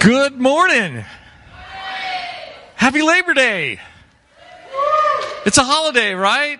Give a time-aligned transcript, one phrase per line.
[0.00, 1.04] Good morning.
[2.74, 3.78] Happy Labor Day.
[5.44, 6.58] It's a holiday, right?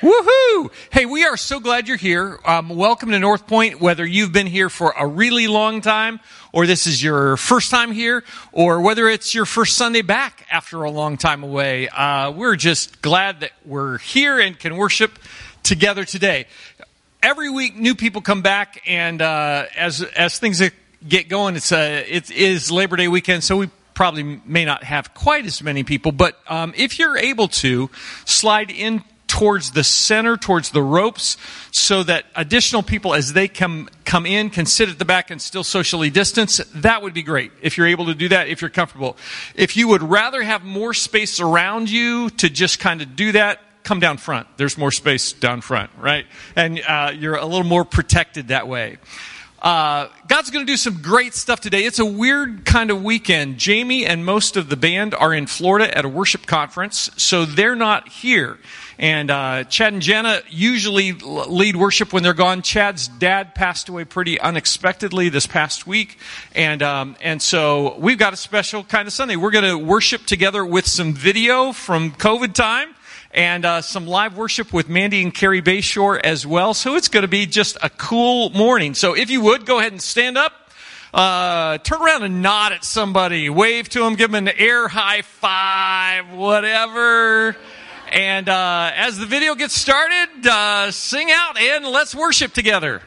[0.00, 0.70] Woohoo!
[0.92, 2.38] Hey, we are so glad you're here.
[2.44, 6.20] Um, welcome to Northpointe, whether you've been here for a really long time,
[6.52, 8.22] or this is your first time here,
[8.52, 11.88] or whether it's your first Sunday back after a long time away.
[11.88, 15.18] Uh, we're just glad that we're here and can worship
[15.64, 16.46] together today.
[17.20, 20.62] Every week, new people come back, and uh, as as things
[21.06, 25.14] get going, it's uh, it is Labor Day weekend, so we probably may not have
[25.14, 26.12] quite as many people.
[26.12, 27.90] But um, if you're able to
[28.24, 31.36] slide in towards the center, towards the ropes,
[31.70, 35.40] so that additional people, as they come come in, can sit at the back and
[35.40, 36.58] still socially distance.
[36.74, 38.48] That would be great if you're able to do that.
[38.48, 39.16] If you're comfortable,
[39.54, 43.60] if you would rather have more space around you to just kind of do that,
[43.84, 44.48] come down front.
[44.56, 46.26] There's more space down front, right?
[46.56, 48.98] And uh, you're a little more protected that way.
[49.60, 51.84] Uh, God's going to do some great stuff today.
[51.84, 53.58] It's a weird kind of weekend.
[53.58, 57.76] Jamie and most of the band are in Florida at a worship conference, so they're
[57.76, 58.58] not here.
[58.98, 62.62] And uh, Chad and Jana usually lead worship when they're gone.
[62.62, 66.18] Chad's dad passed away pretty unexpectedly this past week,
[66.54, 69.36] and um, and so we've got a special kind of Sunday.
[69.36, 72.94] We're going to worship together with some video from COVID time
[73.32, 76.74] and uh, some live worship with Mandy and Carrie Bayshore as well.
[76.74, 78.94] So it's going to be just a cool morning.
[78.94, 80.52] So if you would, go ahead and stand up.
[81.12, 85.22] Uh, turn around and nod at somebody, wave to them, give them an air high
[85.22, 87.56] five, whatever.
[88.12, 93.02] And uh, as the video gets started, uh, sing out and let's worship together.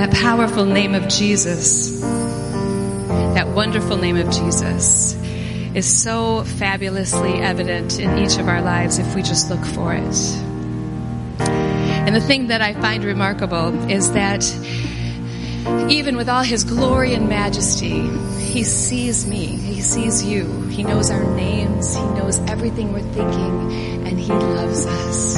[0.00, 5.12] That powerful name of Jesus, that wonderful name of Jesus,
[5.74, 10.16] is so fabulously evident in each of our lives if we just look for it.
[11.38, 14.42] And the thing that I find remarkable is that
[15.90, 18.00] even with all his glory and majesty,
[18.40, 24.06] he sees me, he sees you, he knows our names, he knows everything we're thinking,
[24.06, 25.36] and he loves us.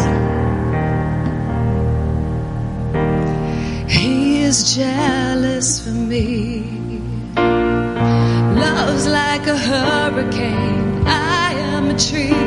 [4.53, 6.63] Is jealous for me.
[8.63, 11.07] Love's like a hurricane.
[11.07, 12.45] I am a tree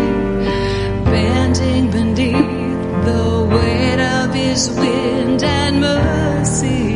[1.12, 6.90] bending beneath the weight of his wind and mercy.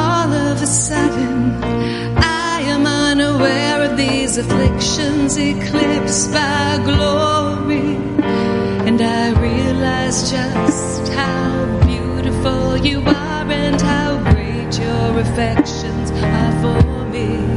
[0.00, 1.36] All of a sudden,
[2.46, 7.33] I am unaware of these afflictions eclipsed by glory.
[10.34, 17.53] Just how beautiful you are and how great your affections are for me.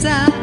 [0.00, 0.37] Grace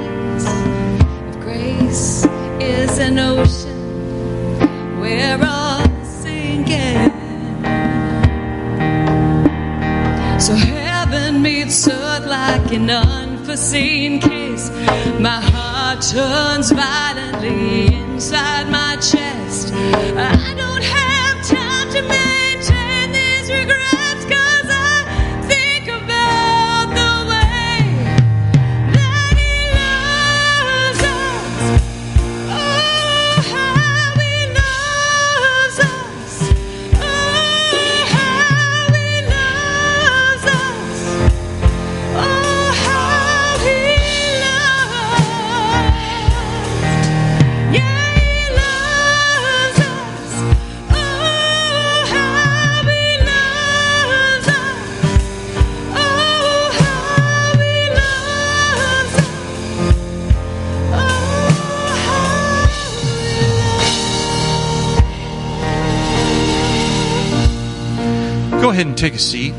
[68.76, 69.54] ahead and take a seat.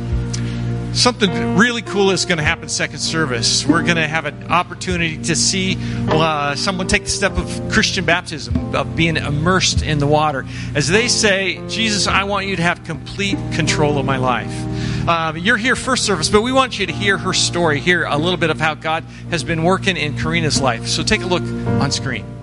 [0.93, 3.67] Something really cool is going to happen second service.
[3.67, 5.77] We're going to have an opportunity to see
[6.09, 10.45] uh, someone take the step of Christian baptism, of being immersed in the water.
[10.75, 15.09] As they say, Jesus, I want you to have complete control of my life.
[15.09, 18.17] Um, you're here first service, but we want you to hear her story, hear a
[18.19, 20.89] little bit of how God has been working in Karina's life.
[20.89, 22.36] So take a look on screen.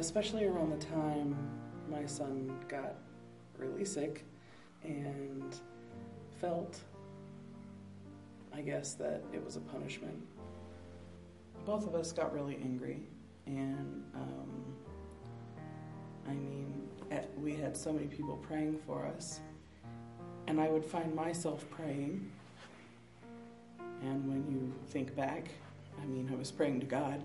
[0.00, 1.36] Especially around the time
[1.90, 2.94] my son got
[3.58, 4.24] really sick
[4.82, 5.54] and
[6.40, 6.80] felt,
[8.54, 10.18] I guess, that it was a punishment.
[11.66, 13.02] Both of us got really angry,
[13.44, 14.74] and um,
[16.26, 19.40] I mean, eh, we had so many people praying for us,
[20.46, 22.32] and I would find myself praying.
[24.00, 25.48] And when you think back,
[26.02, 27.22] I mean, I was praying to God,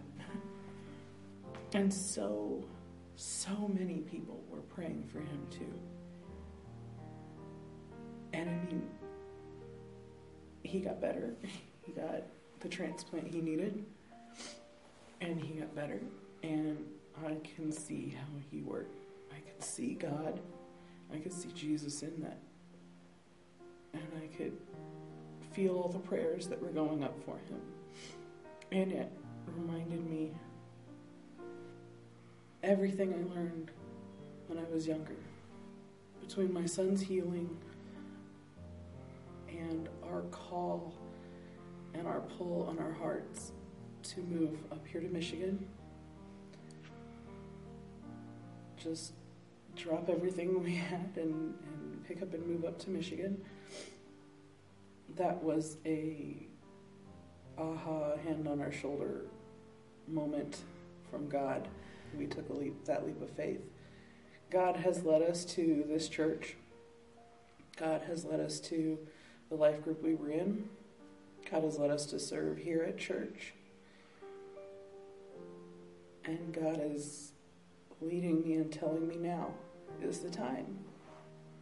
[1.74, 2.64] and so,
[3.16, 5.74] so many people were praying for him too.
[8.34, 8.90] And I mean,
[10.64, 11.34] he got better.
[11.86, 12.24] He got
[12.62, 13.86] the transplant he needed
[15.22, 16.00] and he got better.
[16.44, 16.78] And
[17.26, 18.98] i can see how he worked.
[19.32, 20.40] I could see god.
[21.14, 22.40] I could see jesus in that.
[23.94, 24.58] And i could
[25.54, 27.62] feel all the prayers that were going up for him.
[28.72, 29.12] And it
[29.48, 30.34] reminded me
[32.66, 33.72] everything i learned
[34.48, 35.16] when i was younger
[36.22, 37.58] between my son's healing
[39.48, 40.94] and our call
[41.94, 43.52] and our pull on our hearts
[44.04, 45.66] to move up here to Michigan.
[48.78, 49.14] Just
[49.76, 53.44] drop everything we had and, and pick up and move up to Michigan.
[55.16, 56.48] That was a
[57.58, 59.22] aha hand on our shoulder
[60.08, 60.60] moment
[61.10, 61.68] from God.
[62.18, 63.62] We took a leap that leap of faith.
[64.50, 66.56] God has led us to this church.
[67.78, 68.98] God has led us to
[69.50, 70.70] the life group we were in.
[71.50, 73.54] God has led us to serve here at church.
[76.24, 77.34] And God is
[78.02, 79.54] leading me and telling me now
[80.02, 80.80] is the time.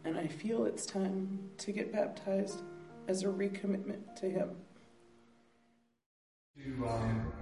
[0.04, 2.62] And I feel it's time to get baptized
[3.08, 4.50] as a recommitment to Him.
[6.86, 7.32] um,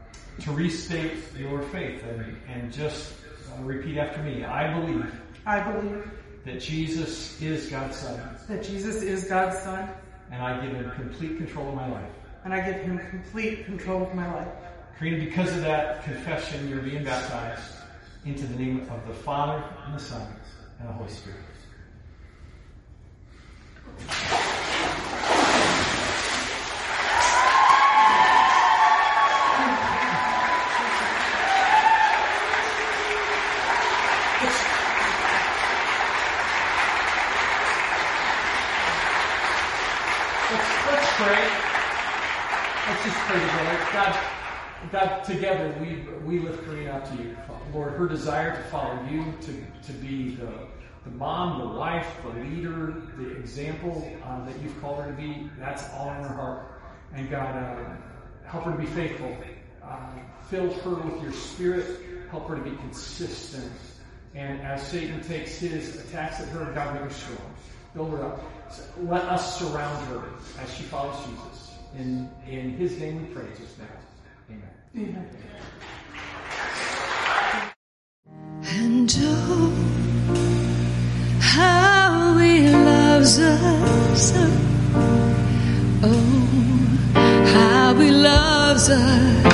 [0.41, 3.13] to restate your faith and, and just
[3.53, 4.45] uh, repeat after me.
[4.45, 5.13] I believe
[5.45, 6.11] I believe
[6.45, 9.89] that Jesus is God's Son, that Jesus is God's Son,
[10.31, 12.11] and I give him complete control of my life.
[12.45, 14.49] and I give him complete control of my life.
[14.99, 17.77] Karina, because of that confession, you're being baptized
[18.25, 20.27] into the name of the Father, and the Son,
[20.79, 21.39] and the Holy Spirit.
[40.53, 41.49] Let's, let's pray.
[42.89, 43.79] Let's just pray together.
[43.93, 44.19] God,
[44.91, 47.37] God, together we we lift Karina up to you,
[47.73, 47.93] Lord.
[47.95, 49.53] Her desire to follow you, to
[49.87, 50.53] to be the
[51.05, 55.51] the mom, the wife, the leader, the example uh, that you've called her to be.
[55.59, 56.81] That's all in her heart.
[57.15, 59.37] And God, uh, help her to be faithful.
[59.85, 59.99] Uh,
[60.49, 62.01] fill her with your Spirit.
[62.31, 63.71] Help her to be consistent
[64.35, 67.55] And as Satan takes his attacks at her, and God make her strong.
[67.95, 68.43] Build her up.
[69.03, 70.23] Let us surround her
[70.61, 71.73] as she follows Jesus.
[71.99, 73.85] In, in his name we pray just now.
[74.51, 74.71] Amen.
[74.97, 75.29] Amen.
[78.65, 79.73] And oh,
[81.41, 84.33] how he loves us.
[86.03, 86.43] Oh,
[87.55, 89.52] how he loves us.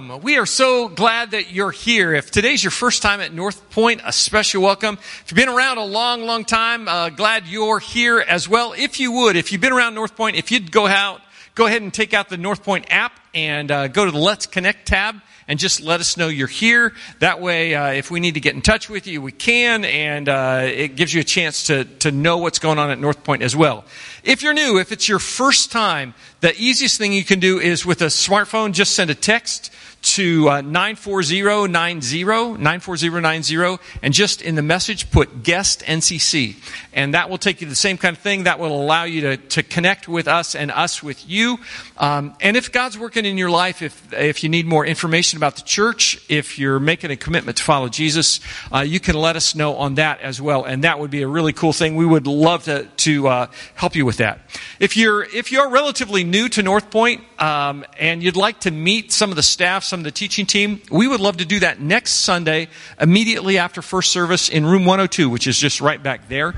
[0.00, 0.22] Welcome.
[0.24, 2.14] We are so glad that you're here.
[2.14, 4.94] If today's your first time at Northpointe, a special welcome.
[4.94, 8.72] If you've been around a long, long time, uh, glad you're here as well.
[8.72, 11.20] If you would, if you've been around Northpointe, if you'd go out,
[11.54, 14.86] go ahead and take out the Northpointe app and uh, go to the Let's Connect
[14.86, 15.16] tab
[15.46, 16.94] and just let us know you're here.
[17.18, 20.28] That way, uh, if we need to get in touch with you, we can, and
[20.28, 23.54] uh, it gives you a chance to, to know what's going on at Northpointe as
[23.54, 23.84] well.
[24.22, 27.84] If you're new, if it's your first time, the easiest thing you can do is
[27.84, 34.62] with a smartphone, just send a text to uh, 94090, 94090, and just in the
[34.62, 36.56] message put guest NCC.
[36.92, 38.44] And that will take you to the same kind of thing.
[38.44, 41.58] That will allow you to, to connect with us and us with you.
[41.98, 45.56] Um, and if God's working in your life, if, if you need more information about
[45.56, 48.40] the church, if you're making a commitment to follow Jesus,
[48.72, 50.64] uh, you can let us know on that as well.
[50.64, 51.96] And that would be a really cool thing.
[51.96, 54.40] We would love to, to uh, help you with that.
[54.78, 59.30] If you're, if you're relatively new to Northpointe, um, and you'd like to meet some
[59.30, 62.12] of the staff, some of the teaching team, we would love to do that next
[62.12, 62.68] Sunday,
[63.00, 66.54] immediately after first service in room 102, which is just right back there.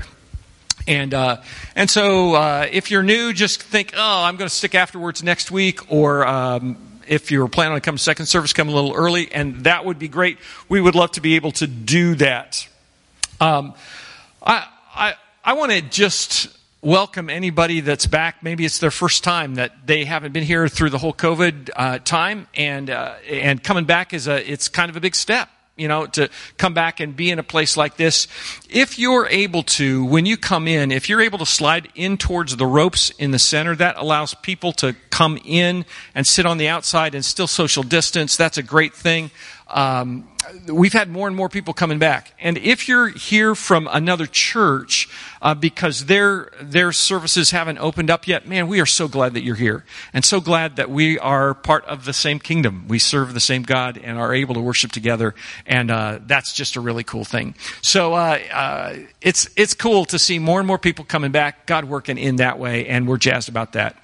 [0.87, 1.41] And uh,
[1.75, 5.49] and so uh, if you're new, just think, oh, I'm going to stick afterwards next
[5.49, 9.63] week, or um, if you're planning on coming second service, come a little early, and
[9.63, 10.37] that would be great.
[10.69, 12.67] We would love to be able to do that.
[13.41, 13.73] Um,
[14.45, 15.13] I I
[15.43, 18.43] I want to just welcome anybody that's back.
[18.43, 21.99] Maybe it's their first time that they haven't been here through the whole COVID uh,
[21.99, 25.49] time, and uh, and coming back is a it's kind of a big step.
[25.75, 28.27] You know, to come back and be in a place like this.
[28.69, 32.55] If you're able to, when you come in, if you're able to slide in towards
[32.57, 36.67] the ropes in the center, that allows people to come in and sit on the
[36.67, 38.37] outside and still social distance.
[38.37, 39.31] That's a great thing.
[39.67, 40.27] Um,
[40.67, 42.33] we've had more and more people coming back.
[42.39, 45.09] And if you're here from another church
[45.41, 49.43] uh, because their their services haven't opened up yet, man, we are so glad that
[49.43, 49.83] you're here,
[50.13, 52.85] and so glad that we are part of the same kingdom.
[52.87, 55.35] We serve the same God and are able to worship together,
[55.65, 57.55] and uh, that's just a really cool thing.
[57.81, 61.85] So uh, uh it's it's cool to see more and more people coming back, God
[61.85, 63.97] working in that way, and we're jazzed about that.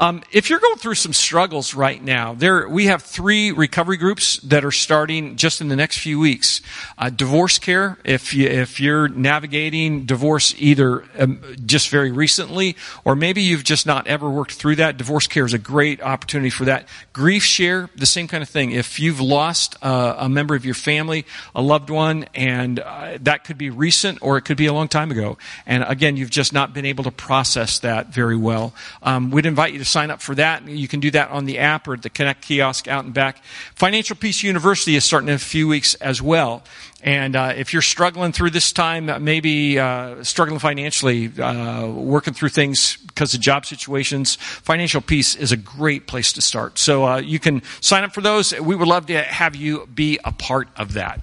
[0.00, 4.38] Um, if you're going through some struggles right now, there we have three recovery groups
[4.38, 6.62] that are starting just in the next few weeks.
[6.96, 13.14] Uh, divorce care, if you if you're navigating divorce either um, just very recently or
[13.14, 16.64] maybe you've just not ever worked through that, divorce care is a great opportunity for
[16.64, 16.88] that.
[17.12, 18.70] Grief share, the same kind of thing.
[18.70, 23.44] If you've lost uh, a member of your family, a loved one, and uh, that
[23.44, 26.54] could be recent or it could be a long time ago, and again you've just
[26.54, 30.22] not been able to process that very well, um, we'd invite you to sign up
[30.22, 30.66] for that.
[30.66, 33.42] You can do that on the app or the Connect kiosk out and back.
[33.74, 36.62] Financial Peace University is starting in a few weeks as well.
[37.02, 42.34] And uh, if you're struggling through this time, uh, maybe uh, struggling financially, uh, working
[42.34, 46.78] through things because of job situations, Financial Peace is a great place to start.
[46.78, 48.58] So uh, you can sign up for those.
[48.60, 51.22] We would love to have you be a part of that.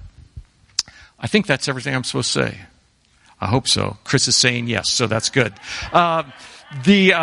[1.19, 2.57] I think that's everything I'm supposed to say.
[3.39, 3.97] I hope so.
[4.03, 5.53] Chris is saying yes, so that's good.
[5.93, 6.24] Uh,
[6.83, 7.13] the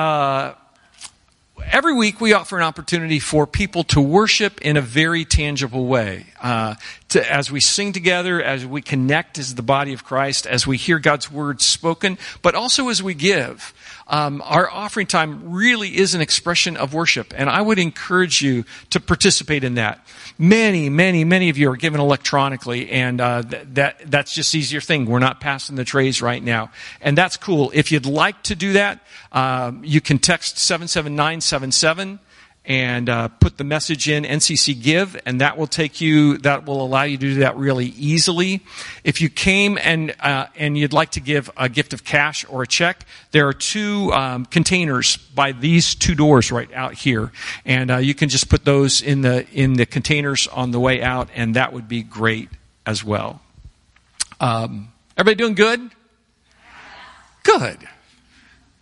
[1.62, 6.26] every week we offer an opportunity for people to worship in a very tangible way.
[6.42, 6.74] Uh,
[7.10, 10.76] to, as we sing together, as we connect as the body of Christ, as we
[10.76, 13.72] hear God's word spoken, but also as we give.
[14.06, 18.64] Um, our offering time really is an expression of worship, and I would encourage you
[18.90, 20.06] to participate in that.
[20.38, 24.82] Many, many, many of you are given electronically, and uh, th- that that's just easier
[24.82, 25.06] thing.
[25.06, 26.70] We're not passing the trays right now,
[27.00, 27.70] and that's cool.
[27.72, 29.00] If you'd like to do that,
[29.32, 32.18] um, you can text seven seven nine seven seven
[32.66, 36.38] and uh, put the message in NCC Give, and that will take you.
[36.38, 38.60] That will allow you to do that really easily.
[39.02, 42.62] If you came and uh, and you'd like to give a gift of cash or
[42.62, 47.32] a check, there are two um, containers by these two doors right out here,
[47.64, 51.02] and uh, you can just put those in the in the containers on the way
[51.02, 52.48] out, and that would be great
[52.86, 53.42] as well.
[54.40, 55.90] Um, everybody doing good?
[57.42, 57.88] Good.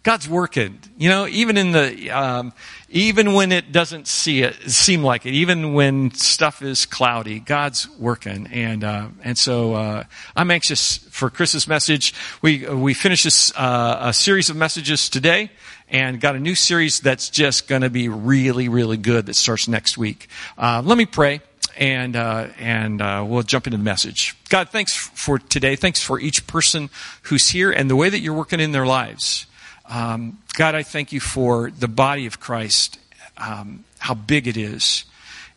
[0.03, 0.81] God's working.
[0.97, 2.53] You know, even in the, um,
[2.93, 7.89] even when it doesn't see it, seem like it, even when stuff is cloudy, God's
[7.99, 8.47] working.
[8.53, 10.05] And, uh, and so, uh,
[10.37, 12.15] I'm anxious for Chris's message.
[12.43, 15.51] We, we finished this, uh, a series of messages today
[15.89, 19.69] and got a new series that's just going to be really, really good that starts
[19.69, 20.29] next week.
[20.59, 21.41] Uh, let me pray
[21.79, 24.37] and uh, and uh, we'll jump into the message.
[24.51, 25.77] God, thanks for today.
[25.77, 26.91] Thanks for each person
[27.23, 29.47] who's here and the way that you're working in their lives.
[29.93, 32.99] Um, God, I thank you for the body of Christ,
[33.37, 35.05] um, how big it is,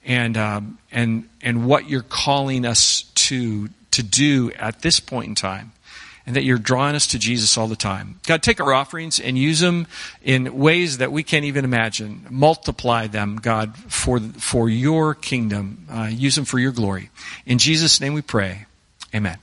[0.04, 5.36] and um, and and what you're calling us to to do at this point in
[5.36, 5.72] time,
[6.26, 8.20] and that you're drawing us to Jesus all the time.
[8.28, 9.88] God, take our offerings and use them
[10.22, 12.26] in ways that we can't even imagine.
[12.30, 15.88] Multiply them, God, for for your kingdom.
[15.90, 17.10] Uh, use them for your glory.
[17.46, 18.66] In Jesus' name, we pray.
[19.14, 19.38] Amen.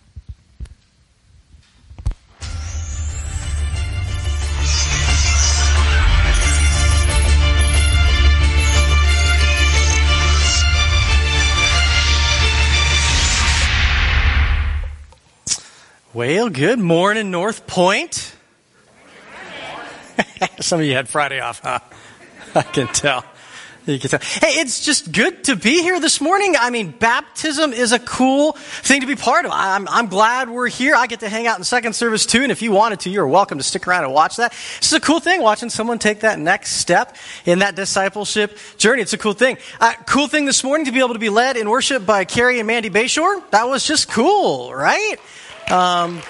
[16.14, 18.34] Well, good morning, Northpointe.
[20.60, 21.78] Some of you had Friday off, huh?
[22.54, 23.24] I can tell.
[23.86, 24.20] You can tell.
[24.20, 26.54] Hey, it's just good to be here this morning.
[26.60, 29.52] I mean, baptism is a cool thing to be part of.
[29.54, 30.94] I'm, I'm glad we're here.
[30.94, 33.26] I get to hang out in second service too, and if you wanted to, you're
[33.26, 34.52] welcome to stick around and watch that.
[34.76, 39.00] It's a cool thing watching someone take that next step in that discipleship journey.
[39.00, 39.56] It's a cool thing.
[39.80, 42.58] Uh, cool thing this morning to be able to be led in worship by Carrie
[42.58, 43.42] and Mandy Bayshore.
[43.50, 45.16] That was just cool, right?
[45.70, 46.20] Um,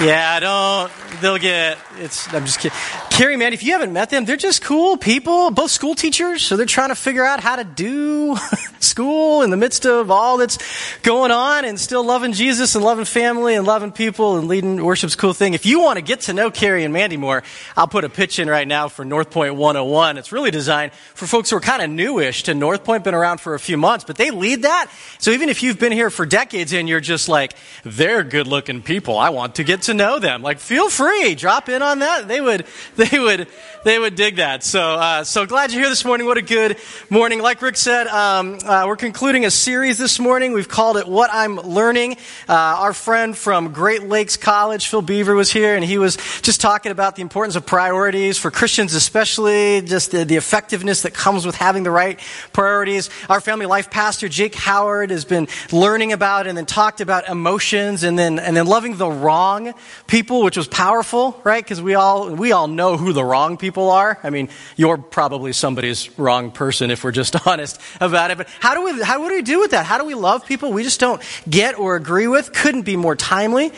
[0.00, 0.92] yeah, don't.
[1.22, 1.78] They'll get.
[1.98, 2.32] It's.
[2.34, 2.76] I'm just kidding.
[3.10, 5.50] Carrie, man, if you haven't met them, they're just cool people.
[5.50, 8.36] Both school teachers, so they're trying to figure out how to do
[8.80, 10.58] school in the midst of all that's
[11.00, 15.16] going on, and still loving Jesus and loving family and loving people and leading worship's
[15.16, 15.54] cool thing.
[15.54, 17.42] If you want to get to know Carrie and Mandy more,
[17.74, 20.18] I'll put a pitch in right now for Northpointe 101.
[20.18, 23.54] It's really designed for folks who are kind of newish to Northpointe, been around for
[23.54, 24.90] a few months, but they lead that.
[25.18, 28.82] So even if you've been here for decades and you're just like, they're good looking
[28.82, 30.42] people, I want to get to know them.
[30.42, 32.28] Like, feel free, drop in on that.
[32.28, 33.48] They would, they would,
[33.84, 34.64] they would dig that.
[34.64, 36.26] So, uh, so glad you're here this morning.
[36.26, 36.76] What a good
[37.08, 37.40] morning.
[37.40, 40.52] Like Rick said, um, uh, we're concluding a series this morning.
[40.52, 42.16] We've called it What I'm Learning.
[42.48, 46.60] Uh, our friend from Great Lakes College, Phil Beaver, was here, and he was just
[46.60, 51.46] talking about the importance of priorities for Christians, especially just the, the effectiveness that comes
[51.46, 52.18] with having the right
[52.52, 53.08] priorities.
[53.28, 58.02] Our family life pastor, Jake Howard, has been learning about and then talked about emotions
[58.02, 59.74] and then, and then loving the wrong
[60.06, 61.62] people, which was powerful, right?
[61.62, 64.18] Because we all, we all know who the wrong people are.
[64.22, 68.38] I mean, you're probably somebody's wrong person if we're just honest about it.
[68.38, 69.86] But how do we, how, what do we do with that?
[69.86, 72.52] How do we love people we just don't get or agree with?
[72.52, 73.72] Couldn't be more timely.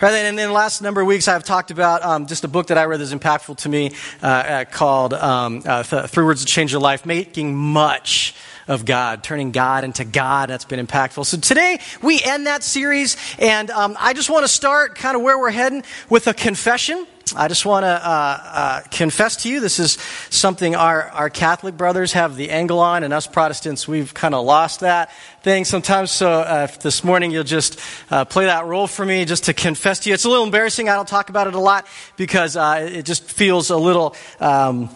[0.00, 0.14] Right?
[0.14, 2.78] And then the last number of weeks I've talked about um, just a book that
[2.78, 3.92] I read that's impactful to me
[4.22, 8.34] uh, uh, called um, uh, Three Words to Change Your Life, Making Much
[8.70, 10.48] of God, turning God into God.
[10.48, 11.26] That's been impactful.
[11.26, 15.22] So today we end that series, and um, I just want to start kind of
[15.22, 17.04] where we're heading with a confession.
[17.36, 19.98] I just want to uh, uh, confess to you this is
[20.30, 24.44] something our, our Catholic brothers have the angle on, and us Protestants, we've kind of
[24.44, 25.10] lost that
[25.42, 26.12] thing sometimes.
[26.12, 29.98] So uh, this morning you'll just uh, play that role for me just to confess
[30.00, 30.14] to you.
[30.14, 30.88] It's a little embarrassing.
[30.88, 34.14] I don't talk about it a lot because uh, it just feels a little.
[34.38, 34.90] Um,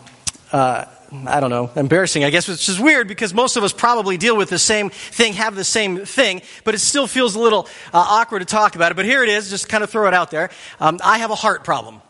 [0.53, 0.85] uh,
[1.27, 4.37] I don't know, embarrassing, I guess, which is weird because most of us probably deal
[4.37, 7.99] with the same thing, have the same thing, but it still feels a little uh,
[7.99, 8.95] awkward to talk about it.
[8.95, 10.51] But here it is, just kind of throw it out there.
[10.81, 12.03] Um, I have a heart problem.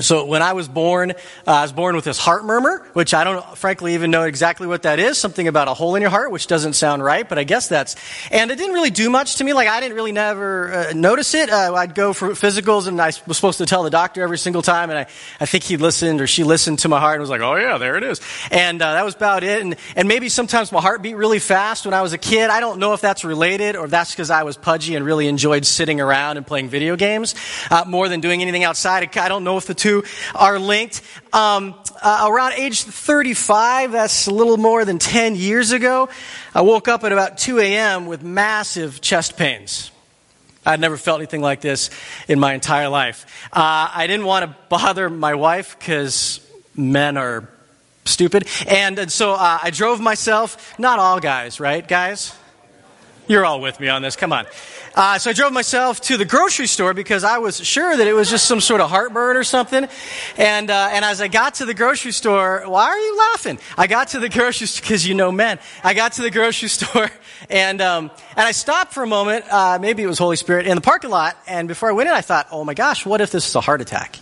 [0.00, 1.14] So when I was born, uh,
[1.46, 4.84] I was born with this heart murmur, which I don't frankly even know exactly what
[4.84, 5.18] that is.
[5.18, 7.94] Something about a hole in your heart, which doesn't sound right, but I guess that's.
[8.30, 9.52] And it didn't really do much to me.
[9.52, 11.50] Like I didn't really never uh, notice it.
[11.50, 14.62] Uh, I'd go for physicals, and I was supposed to tell the doctor every single
[14.62, 15.06] time, and I,
[15.40, 17.76] I think he listened or she listened to my heart and was like, "Oh yeah,
[17.76, 19.60] there it is." And uh, that was about it.
[19.60, 22.48] And and maybe sometimes my heart beat really fast when I was a kid.
[22.48, 25.66] I don't know if that's related or that's because I was pudgy and really enjoyed
[25.66, 27.34] sitting around and playing video games
[27.70, 29.02] uh, more than doing anything outside.
[29.18, 31.02] I don't know if the two are linked.
[31.32, 36.08] Um, uh, around age 35, that's a little more than 10 years ago,
[36.54, 38.06] I woke up at about 2 a.m.
[38.06, 39.90] with massive chest pains.
[40.64, 41.90] I'd never felt anything like this
[42.28, 43.48] in my entire life.
[43.52, 46.40] Uh, I didn't want to bother my wife because
[46.76, 47.48] men are
[48.04, 48.46] stupid.
[48.68, 52.34] And, and so uh, I drove myself, not all guys, right, guys?
[53.28, 54.16] You're all with me on this.
[54.16, 54.46] Come on.
[54.94, 58.12] Uh, so I drove myself to the grocery store because I was sure that it
[58.12, 59.86] was just some sort of heartburn or something.
[60.36, 63.58] And uh, and as I got to the grocery store, why are you laughing?
[63.78, 65.60] I got to the grocery store because you know men.
[65.84, 67.10] I got to the grocery store
[67.48, 69.44] and um, and I stopped for a moment.
[69.50, 71.36] Uh, maybe it was Holy Spirit in the parking lot.
[71.46, 73.60] And before I went in, I thought, oh my gosh, what if this is a
[73.60, 74.18] heart attack?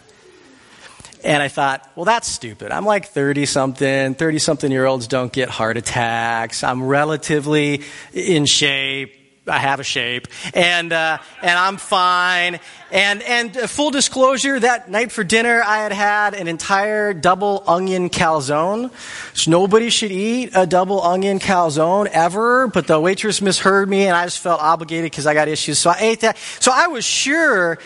[1.25, 2.73] And I thought, well, that's stupid.
[2.73, 4.15] I'm like 30 something.
[4.15, 6.65] 30 something year olds don't get heart attacks.
[6.65, 9.21] I'm relatively in shape.
[9.51, 12.61] I have a shape, and uh, and I'm fine.
[12.93, 17.65] And and uh, full disclosure, that night for dinner, I had had an entire double
[17.67, 18.91] onion calzone.
[19.35, 24.17] So nobody should eat a double onion calzone ever, but the waitress misheard me, and
[24.17, 25.79] I just felt obligated because I got issues.
[25.79, 26.37] So I ate that.
[26.61, 27.79] So I was sure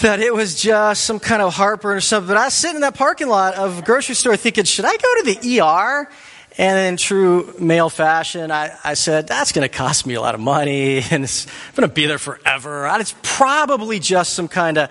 [0.00, 2.28] that it was just some kind of heartburn or something.
[2.28, 4.96] But I was sitting in that parking lot of a grocery store thinking, should I
[4.96, 6.08] go to the ER?
[6.56, 10.34] And in true male fashion, I, I said, that's going to cost me a lot
[10.34, 12.88] of money and it's going to be there forever.
[12.98, 14.90] It's probably just some kind of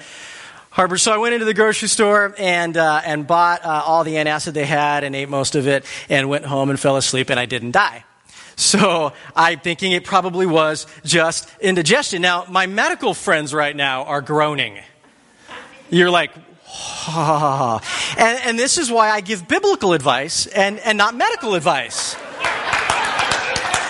[0.69, 0.97] harbor.
[0.97, 4.53] So I went into the grocery store and, uh, and bought uh, all the antacid
[4.53, 7.45] they had and ate most of it and went home and fell asleep and I
[7.45, 8.03] didn't die.
[8.57, 12.23] So I'm thinking it probably was just indigestion.
[12.23, 14.79] Now, my medical friends right now are groaning.
[15.89, 16.31] You're like,
[16.63, 17.81] ha
[18.17, 22.15] and, and this is why I give biblical advice and, and not medical advice.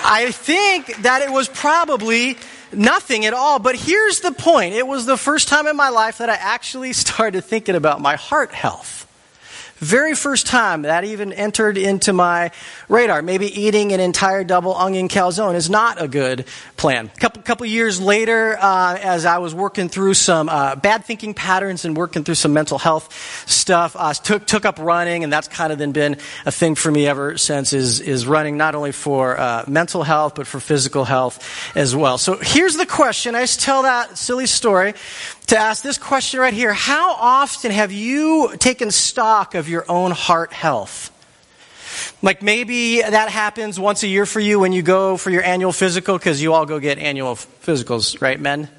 [0.09, 2.37] I think that it was probably
[2.71, 3.59] nothing at all.
[3.59, 6.93] But here's the point it was the first time in my life that I actually
[7.05, 9.06] started thinking about my heart health.
[9.79, 12.51] Very first time that even entered into my
[12.89, 13.21] radar.
[13.21, 16.45] Maybe eating an entire double onion calzone is not a good
[16.77, 17.11] plan.
[17.15, 21.35] A couple, couple years later, uh, as I was working through some uh, bad thinking
[21.35, 23.13] patterns and working through some mental health
[23.47, 26.89] stuff, I took, took up running, and that's kind of then been a thing for
[26.89, 31.05] me ever since is, is running not only for uh, mental health, but for physical
[31.05, 31.43] health
[31.75, 32.17] as well.
[32.17, 33.35] So here's the question.
[33.35, 34.95] I just tell that silly story
[35.47, 36.73] to ask this question right here.
[36.73, 41.11] How often have you taken stock of your own heart health?
[42.21, 45.71] Like maybe that happens once a year for you when you go for your annual
[45.71, 48.69] physical, because you all go get annual physicals, right, men?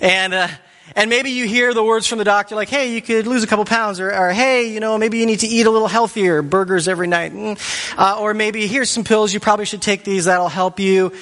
[0.00, 0.48] And, uh,
[0.94, 3.46] and maybe you hear the words from the doctor like, hey, you could lose a
[3.46, 6.42] couple pounds, or, or hey, you know, maybe you need to eat a little healthier,
[6.42, 7.32] burgers every night.
[7.32, 7.98] Mm.
[7.98, 11.12] Uh, or maybe here's some pills, you probably should take these, that'll help you.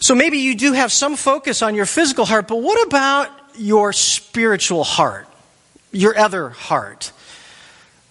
[0.00, 3.92] So maybe you do have some focus on your physical heart, but what about your
[3.92, 5.26] spiritual heart,
[5.92, 7.12] your other heart,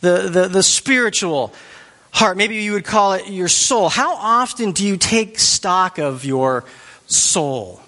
[0.05, 1.53] the, the, the spiritual
[2.11, 2.37] heart.
[2.37, 3.89] Maybe you would call it your soul.
[3.89, 6.63] How often do you take stock of your
[7.07, 7.81] soul?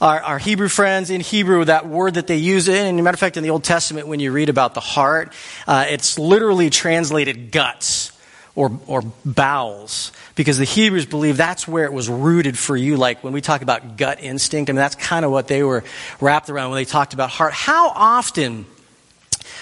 [0.00, 3.14] Our, our, Hebrew friends in Hebrew, that word that they use, in, and a matter
[3.14, 5.32] of fact, in the Old Testament, when you read about the heart,
[5.66, 8.12] uh, it's literally translated guts
[8.54, 12.98] or, or bowels because the Hebrews believe that's where it was rooted for you.
[12.98, 15.84] Like when we talk about gut instinct, I mean, that's kind of what they were
[16.20, 17.54] wrapped around when they talked about heart.
[17.54, 18.66] How often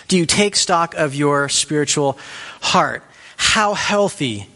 [0.08, 2.18] do you take stock of your spiritual
[2.60, 3.02] heart?
[3.36, 4.48] How healthy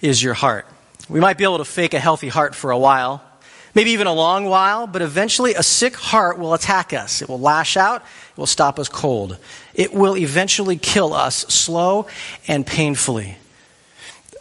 [0.00, 0.66] is your heart?
[1.08, 3.22] We might be able to fake a healthy heart for a while,
[3.74, 7.22] maybe even a long while, but eventually a sick heart will attack us.
[7.22, 9.38] It will lash out, it will stop us cold.
[9.74, 12.06] It will eventually kill us slow
[12.46, 13.36] and painfully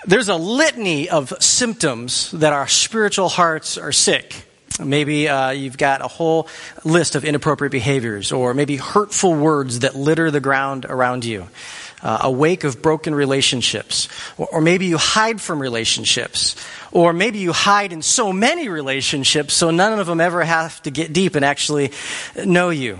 [0.08, 4.47] there's a litany of symptoms that our spiritual hearts are sick.
[4.80, 6.48] Maybe uh, you've got a whole
[6.84, 11.48] list of inappropriate behaviors, or maybe hurtful words that litter the ground around you,
[12.04, 16.56] uh, a wake of broken relationships, or, or maybe you hide from relationships,
[16.92, 20.92] or maybe you hide in so many relationships so none of them ever have to
[20.92, 21.92] get deep and actually
[22.46, 23.00] know you.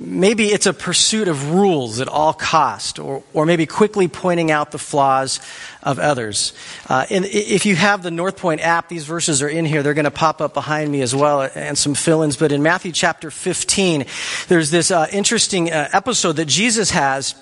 [0.00, 4.70] Maybe it's a pursuit of rules at all cost, or, or maybe quickly pointing out
[4.70, 5.40] the flaws
[5.82, 6.52] of others.
[6.88, 9.82] Uh, and if you have the Northpointe app, these verses are in here.
[9.82, 12.36] They're going to pop up behind me as well, and some fill-ins.
[12.36, 14.06] But in Matthew chapter 15,
[14.46, 17.34] there's this uh, interesting uh, episode that Jesus has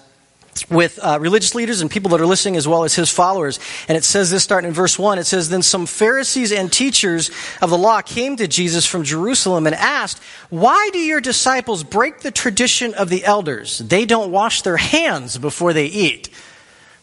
[0.71, 3.59] with uh, religious leaders and people that are listening as well as his followers.
[3.89, 5.19] And it says this starting in verse 1.
[5.19, 9.67] It says, Then some Pharisees and teachers of the law came to Jesus from Jerusalem
[9.67, 13.79] and asked, Why do your disciples break the tradition of the elders?
[13.79, 16.31] They don't wash their hands before they eat.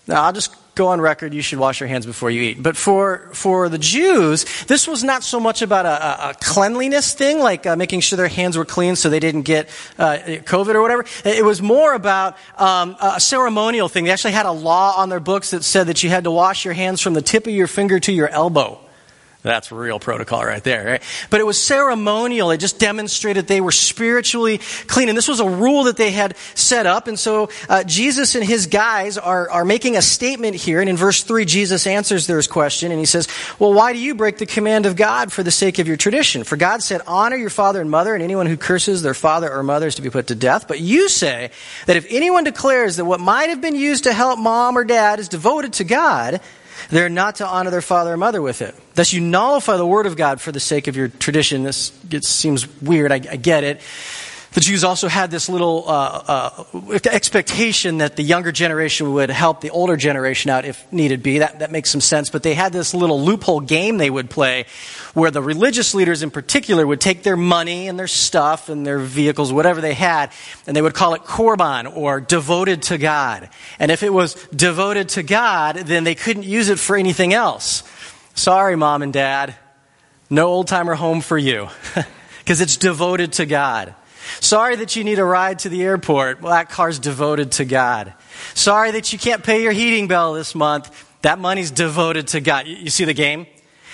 [0.07, 2.61] Now, I'll just go on record, you should wash your hands before you eat.
[2.61, 7.39] But for, for the Jews, this was not so much about a, a cleanliness thing,
[7.39, 10.81] like uh, making sure their hands were clean so they didn't get uh, COVID or
[10.81, 11.05] whatever.
[11.25, 14.05] It was more about um, a ceremonial thing.
[14.05, 16.65] They actually had a law on their books that said that you had to wash
[16.65, 18.82] your hands from the tip of your finger to your elbow.
[19.43, 21.03] That's real protocol right there, right?
[21.29, 22.51] But it was ceremonial.
[22.51, 25.09] It just demonstrated they were spiritually clean.
[25.09, 27.09] And this was a rule that they had set up.
[27.09, 30.79] And so uh, Jesus and his guys are, are making a statement here.
[30.79, 32.91] And in verse 3, Jesus answers their question.
[32.91, 33.27] And he says,
[33.59, 36.45] Well, why do you break the command of God for the sake of your tradition?
[36.45, 39.61] For God said, Honor your father and mother, and anyone who curses their father or
[39.61, 40.69] mother is to be put to death.
[40.69, 41.51] But you say
[41.85, 45.19] that if anyone declares that what might have been used to help mom or dad
[45.19, 46.39] is devoted to God,
[46.89, 48.75] they're not to honor their father or mother with it.
[48.95, 51.63] Thus, you nullify the word of God for the sake of your tradition.
[51.63, 53.11] This gets, seems weird.
[53.11, 53.81] I, I get it.
[54.53, 59.61] The Jews also had this little uh, uh, expectation that the younger generation would help
[59.61, 61.39] the older generation out if needed be.
[61.39, 62.29] That, that makes some sense.
[62.29, 64.65] But they had this little loophole game they would play
[65.15, 68.99] where the religious leaders in particular would take their money and their stuff and their
[68.99, 70.31] vehicles, whatever they had,
[70.67, 73.49] and they would call it korban or devoted to God.
[73.79, 77.81] And if it was devoted to God, then they couldn't use it for anything else.
[78.35, 79.55] Sorry, mom and dad.
[80.29, 81.69] No old timer home for you.
[82.43, 83.95] Because it's devoted to God.
[84.41, 86.41] Sorry that you need a ride to the airport.
[86.41, 88.13] Well, that car's devoted to God.
[88.53, 91.07] Sorry that you can't pay your heating bill this month.
[91.21, 92.67] That money's devoted to God.
[92.67, 93.47] You, see the game?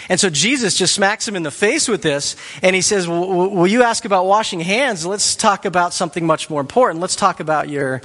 [0.08, 3.68] And so Jesus just smacks him in the face with this, and he says, Will
[3.68, 5.06] you ask about washing hands?
[5.06, 7.02] Let's talk about something much more important.
[7.02, 8.02] Let's talk about your.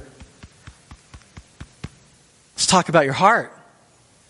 [2.55, 3.57] Let's talk about your heart.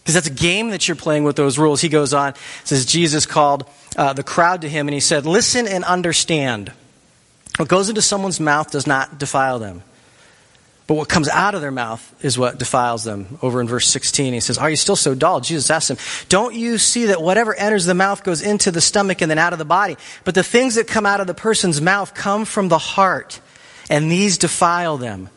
[0.04, 1.80] Because that's a game that you're playing with those rules.
[1.80, 3.64] He goes on, says, Jesus called
[3.96, 6.72] uh, the crowd to him, and he said, Listen and understand.
[7.56, 9.82] What goes into someone's mouth does not defile them.
[10.86, 13.38] But what comes out of their mouth is what defiles them.
[13.40, 15.40] Over in verse 16, he says, Are you still so dull?
[15.40, 15.96] Jesus asked him,
[16.28, 19.54] Don't you see that whatever enters the mouth goes into the stomach and then out
[19.54, 19.96] of the body?
[20.24, 23.40] But the things that come out of the person's mouth come from the heart,
[23.88, 25.30] and these defile them.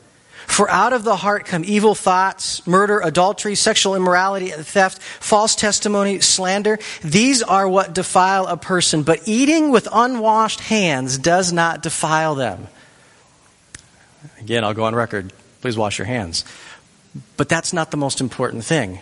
[0.48, 6.20] For out of the heart come evil thoughts, murder, adultery, sexual immorality, theft, false testimony,
[6.20, 6.80] slander.
[7.04, 12.68] These are what defile a person, but eating with unwashed hands does not defile them.
[14.40, 15.32] Again, I'll go on record.
[15.62, 16.44] Please wash your hands.
[17.36, 19.00] But that's not the most important thing.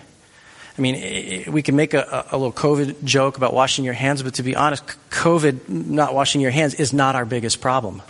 [0.77, 4.33] I mean, we can make a, a, little COVID joke about washing your hands, but
[4.35, 8.01] to be honest, COVID, not washing your hands, is not our biggest problem.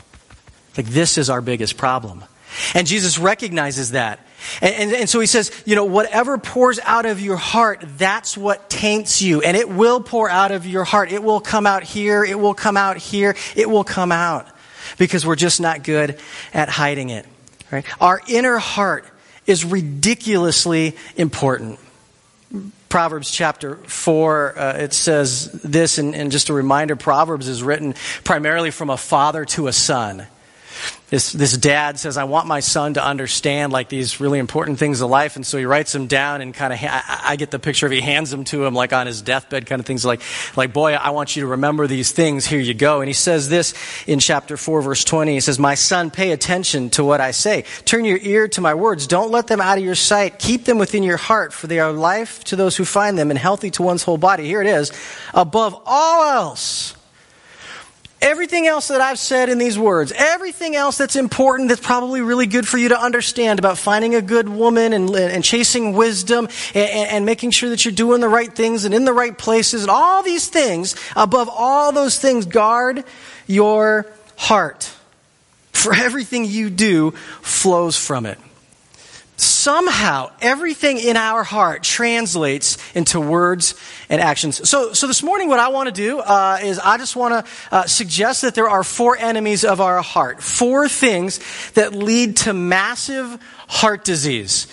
[0.76, 2.24] Like, this is our biggest problem.
[2.74, 4.20] And Jesus recognizes that.
[4.62, 8.38] And, and, and, so he says, you know, whatever pours out of your heart, that's
[8.38, 9.42] what taints you.
[9.42, 11.12] And it will pour out of your heart.
[11.12, 12.24] It will come out here.
[12.24, 13.36] It will come out here.
[13.56, 14.48] It will come out.
[14.98, 16.20] Because we're just not good
[16.54, 17.26] at hiding it.
[17.72, 17.86] Right?
[18.00, 19.06] Our inner heart
[19.48, 21.80] is ridiculously important.
[22.88, 27.96] Proverbs chapter 4, uh, it says this, and, and just a reminder Proverbs is written
[28.24, 30.28] primarily from a father to a son
[31.16, 35.00] this, this dad says, I want my son to understand like these really important things
[35.00, 35.38] of life.
[35.38, 37.94] And so he writes them down and kind of, I, I, get the picture of
[37.94, 40.20] he hands them to him like on his deathbed kind of things like,
[40.58, 42.46] like, boy, I want you to remember these things.
[42.46, 43.00] Here you go.
[43.00, 43.74] And he says this
[44.06, 45.36] in chapter 4 verse 20.
[45.36, 47.64] He says, my son, pay attention to what I say.
[47.86, 49.08] Turn your ear to my words.
[49.08, 50.38] Don't let them out of your sight.
[50.38, 53.40] Keep them within your heart for they are life to those who find them and
[53.40, 54.48] healthy to one's whole body.
[54.48, 54.92] Here it is.
[55.34, 56.95] Above all else,
[58.26, 62.48] Everything else that I've said in these words, everything else that's important that's probably really
[62.48, 67.10] good for you to understand about finding a good woman and, and chasing wisdom and,
[67.10, 69.92] and making sure that you're doing the right things and in the right places and
[69.92, 73.04] all these things, above all those things, guard
[73.46, 74.08] your
[74.38, 74.92] heart.
[75.72, 77.12] For everything you do
[77.44, 78.40] flows from it
[79.38, 83.76] somehow everything in our heart translates into words
[84.10, 84.68] and actions.
[84.70, 87.52] So, so this morning, what I want to do uh, is I just want to
[87.72, 91.40] uh, suggest that there are four enemies of our heart, four things
[91.72, 94.68] that lead to massive heart disease.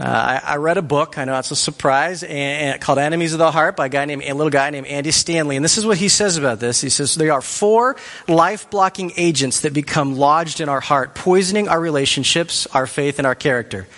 [0.00, 3.32] Uh, I, I, read a book, I know it's a surprise, and, and, called Enemies
[3.32, 5.56] of the Heart by a guy named, a little guy named Andy Stanley.
[5.56, 6.80] And this is what he says about this.
[6.80, 7.96] He says, there are four
[8.28, 13.26] life blocking agents that become lodged in our heart, poisoning our relationships, our faith, and
[13.26, 13.88] our character.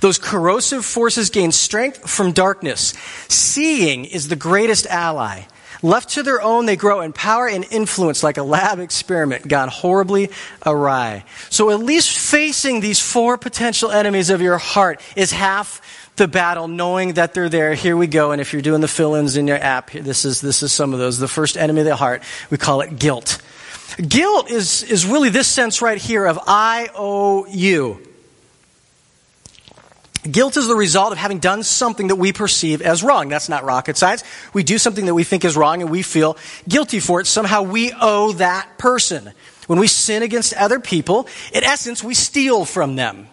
[0.00, 2.94] Those corrosive forces gain strength from darkness.
[3.26, 5.42] Seeing is the greatest ally.
[5.82, 9.68] Left to their own, they grow in power and influence like a lab experiment gone
[9.68, 10.30] horribly
[10.66, 11.24] awry.
[11.50, 15.80] So at least facing these four potential enemies of your heart is half
[16.16, 17.74] the battle, knowing that they're there.
[17.74, 18.32] Here we go.
[18.32, 20.98] And if you're doing the fill-ins in your app, this is, this is some of
[20.98, 21.18] those.
[21.18, 23.40] The first enemy of the heart, we call it guilt.
[23.96, 28.02] Guilt is, is really this sense right here of I owe you.
[30.30, 33.28] Guilt is the result of having done something that we perceive as wrong.
[33.28, 34.24] That's not rocket science.
[34.52, 36.36] We do something that we think is wrong and we feel
[36.68, 37.26] guilty for it.
[37.26, 39.32] Somehow we owe that person.
[39.66, 43.28] When we sin against other people, in essence, we steal from them.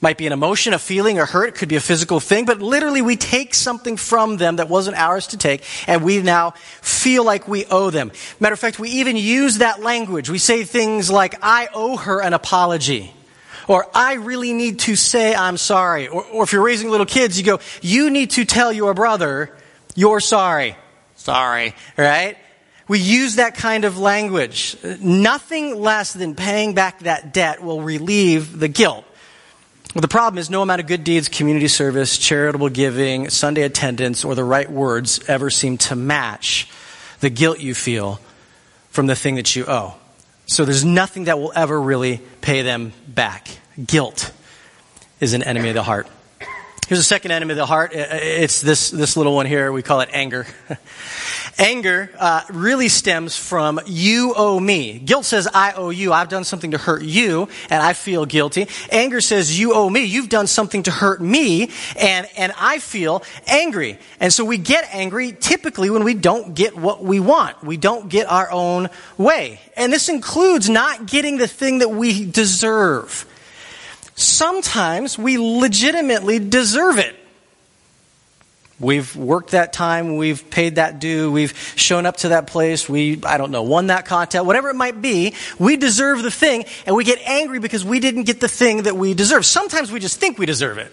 [0.00, 1.48] Might be an emotion, a feeling, a hurt.
[1.48, 4.96] It could be a physical thing, but literally we take something from them that wasn't
[4.96, 8.12] ours to take, and we now feel like we owe them.
[8.38, 10.30] Matter of fact, we even use that language.
[10.30, 13.12] We say things like, I owe her an apology.
[13.68, 16.08] Or, I really need to say I'm sorry.
[16.08, 19.54] Or, or if you're raising little kids, you go, you need to tell your brother
[19.98, 20.76] you're sorry.
[21.16, 21.74] Sorry.
[21.96, 22.38] Right?
[22.86, 24.76] We use that kind of language.
[25.00, 29.04] Nothing less than paying back that debt will relieve the guilt.
[29.94, 34.24] Well, the problem is no amount of good deeds, community service, charitable giving, Sunday attendance,
[34.24, 36.70] or the right words ever seem to match
[37.18, 38.20] the guilt you feel
[38.90, 39.96] from the thing that you owe.
[40.48, 43.48] So there's nothing that will ever really pay them back.
[43.84, 44.32] Guilt
[45.20, 46.08] is an enemy of the heart.
[46.88, 47.90] Here's a second enemy of the heart.
[47.92, 49.70] It's this, this little one here.
[49.70, 50.46] We call it anger.
[51.58, 54.98] anger uh, really stems from you owe me.
[54.98, 56.14] Guilt says I owe you.
[56.14, 58.68] I've done something to hurt you, and I feel guilty.
[58.90, 60.04] Anger says you owe me.
[60.04, 63.98] You've done something to hurt me, and, and I feel angry.
[64.18, 67.62] And so we get angry typically when we don't get what we want.
[67.62, 69.60] We don't get our own way.
[69.76, 73.26] And this includes not getting the thing that we deserve
[74.18, 77.14] sometimes we legitimately deserve it.
[78.80, 83.20] We've worked that time, we've paid that due, we've shown up to that place, we,
[83.24, 86.94] I don't know, won that contest, whatever it might be, we deserve the thing, and
[86.94, 89.44] we get angry because we didn't get the thing that we deserve.
[89.44, 90.92] Sometimes we just think we deserve it,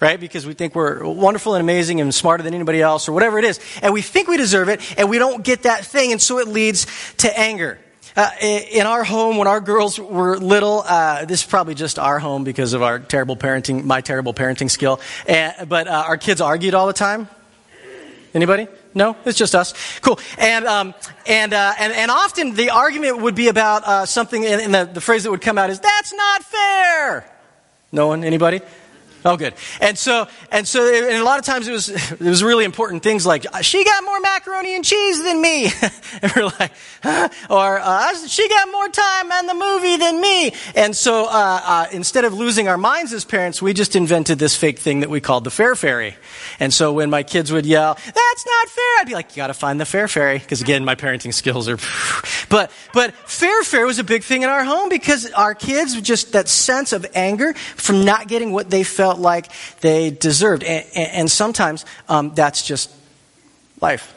[0.00, 0.18] right?
[0.18, 3.44] Because we think we're wonderful and amazing and smarter than anybody else, or whatever it
[3.44, 6.38] is, and we think we deserve it, and we don't get that thing, and so
[6.38, 6.86] it leads
[7.18, 7.78] to anger.
[8.16, 12.18] Uh, in our home, when our girls were little, uh, this is probably just our
[12.18, 14.98] home because of our terrible parenting, my terrible parenting skill.
[15.28, 17.28] And, but uh, our kids argued all the time.
[18.32, 18.68] Anybody?
[18.94, 19.74] No, it's just us.
[20.00, 20.18] Cool.
[20.38, 20.94] And um,
[21.26, 25.00] and, uh, and and often the argument would be about uh, something, and the, the
[25.02, 27.30] phrase that would come out is "That's not fair."
[27.92, 28.24] No one?
[28.24, 28.62] Anybody?
[29.26, 29.54] Oh, good.
[29.80, 33.02] And so, and so, and a lot of times it was, it was really important
[33.02, 35.64] things like, she got more macaroni and cheese than me.
[36.22, 36.70] and we're like,
[37.02, 37.28] huh?
[37.50, 40.52] or, uh, she got more time on the movie than me.
[40.76, 44.54] And so, uh, uh, instead of losing our minds as parents, we just invented this
[44.54, 46.16] fake thing that we called the fair fairy.
[46.60, 49.54] And so when my kids would yell, that's not fair, I'd be like, you gotta
[49.54, 50.38] find the fair fairy.
[50.38, 51.78] Because again, my parenting skills are,
[52.48, 56.30] but, but fair fairy was a big thing in our home because our kids, just
[56.34, 59.50] that sense of anger from not getting what they felt felt like
[59.80, 60.62] they deserved.
[60.62, 62.90] And, and sometimes um, that's just
[63.80, 64.12] life.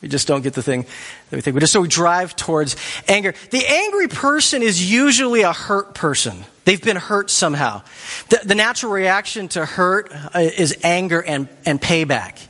[0.00, 0.82] We just don't get the thing
[1.30, 1.54] that we think.
[1.54, 2.76] We just so we drive towards
[3.06, 3.34] anger.
[3.50, 6.44] The angry person is usually a hurt person.
[6.64, 7.82] They've been hurt somehow.
[8.28, 12.48] The, the natural reaction to hurt uh, is anger and, and payback.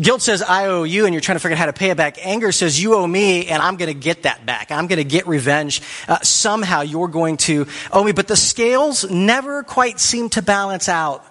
[0.00, 1.96] Guilt says, I owe you, and you're trying to figure out how to pay it
[1.96, 2.24] back.
[2.24, 4.70] Anger says, you owe me, and I'm going to get that back.
[4.70, 5.82] I'm going to get revenge.
[6.08, 8.12] Uh, somehow you're going to owe me.
[8.12, 11.24] But the scales never quite seem to balance out.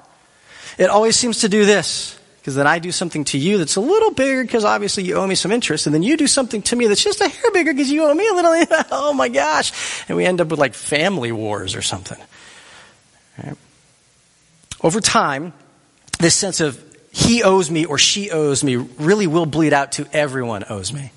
[0.77, 2.19] It always seems to do this.
[2.39, 5.27] Because then I do something to you that's a little bigger because obviously you owe
[5.27, 5.85] me some interest.
[5.85, 8.13] And then you do something to me that's just a hair bigger because you owe
[8.13, 8.53] me a little.
[8.91, 9.73] oh my gosh.
[10.07, 12.17] And we end up with like family wars or something.
[13.37, 13.57] Right?
[14.81, 15.53] Over time,
[16.19, 20.07] this sense of he owes me or she owes me really will bleed out to
[20.13, 21.11] everyone owes me.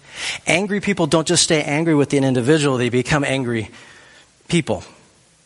[0.46, 3.70] Angry people don't just stay angry with an individual, they become angry
[4.48, 4.84] people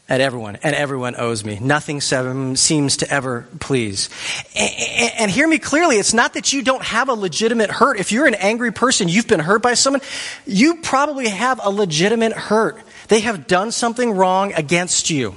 [0.08, 1.58] at everyone, and everyone owes me.
[1.60, 4.08] Nothing seems to ever please.
[4.54, 7.98] And, hear me clearly, it's not that you don't have a legitimate hurt.
[7.98, 10.02] If you're an angry person, you've been hurt by someone,
[10.46, 12.78] you probably have a legitimate hurt.
[13.08, 15.34] They have done something wrong against you.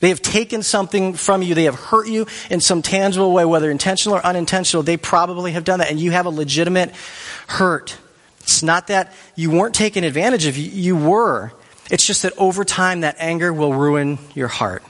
[0.00, 1.54] They have taken something from you.
[1.54, 4.82] They have hurt you in some tangible way, whether intentional or unintentional.
[4.82, 6.92] They probably have done that, and you have a legitimate
[7.48, 7.98] hurt.
[8.40, 11.52] It's not that you weren't taken advantage of, you were.
[11.90, 14.82] It's just that over time, that anger will ruin your heart.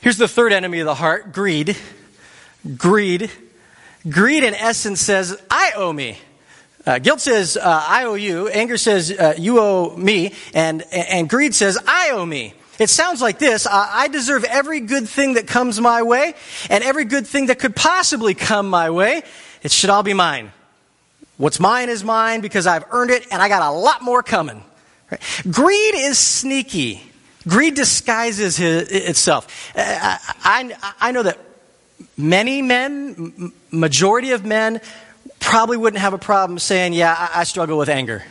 [0.00, 1.76] Here's the third enemy of the heart greed.
[2.76, 3.30] Greed.
[4.08, 6.18] Greed, in essence, says, I owe me.
[6.84, 8.48] Uh, guilt says, uh, I owe you.
[8.48, 10.34] Anger says, uh, you owe me.
[10.52, 12.54] And, and greed says, I owe me.
[12.82, 16.34] It sounds like this I deserve every good thing that comes my way,
[16.68, 19.22] and every good thing that could possibly come my way.
[19.62, 20.50] It should all be mine.
[21.36, 24.64] What's mine is mine because I've earned it and I got a lot more coming.
[25.10, 25.20] Right?
[25.50, 27.02] Greed is sneaky.
[27.48, 29.72] Greed disguises his, itself.
[29.76, 31.38] Uh, I, I, I know that
[32.16, 34.80] many men, majority of men,
[35.40, 38.24] probably wouldn't have a problem saying, Yeah, I, I struggle with anger.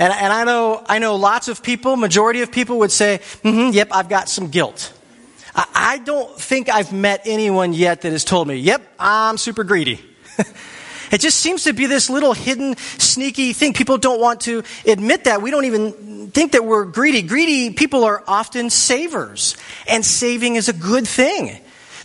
[0.00, 3.74] And, and, I, know, I know lots of people, majority of people would say, mm-hmm,
[3.74, 4.94] Yep, I've got some guilt.
[5.54, 9.62] I, I don't think I've met anyone yet that has told me, Yep, I'm super
[9.62, 10.00] greedy.
[11.10, 13.72] It just seems to be this little hidden, sneaky thing.
[13.72, 15.42] People don't want to admit that.
[15.42, 17.22] We don't even think that we're greedy.
[17.22, 19.56] Greedy people are often savers,
[19.88, 21.58] and saving is a good thing.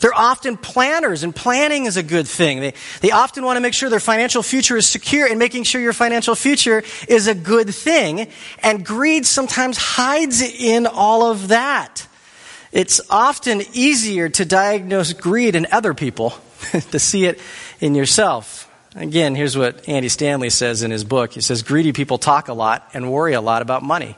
[0.05, 2.59] They're often planners, and planning is a good thing.
[2.59, 5.81] They, they often want to make sure their financial future is secure, and making sure
[5.81, 8.27] your financial future is a good thing.
[8.61, 12.05] And greed sometimes hides in all of that.
[12.71, 16.35] It's often easier to diagnose greed in other people
[16.91, 17.39] to see it
[17.79, 18.71] in yourself.
[18.93, 21.33] Again, here's what Andy Stanley says in his book.
[21.33, 24.15] He says, Greedy people talk a lot and worry a lot about money.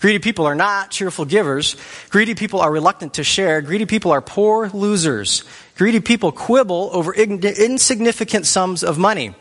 [0.00, 1.76] Greedy people are not cheerful givers.
[2.10, 3.62] Greedy people are reluctant to share.
[3.62, 5.44] Greedy people are poor losers.
[5.76, 9.34] Greedy people quibble over insignificant sums of money.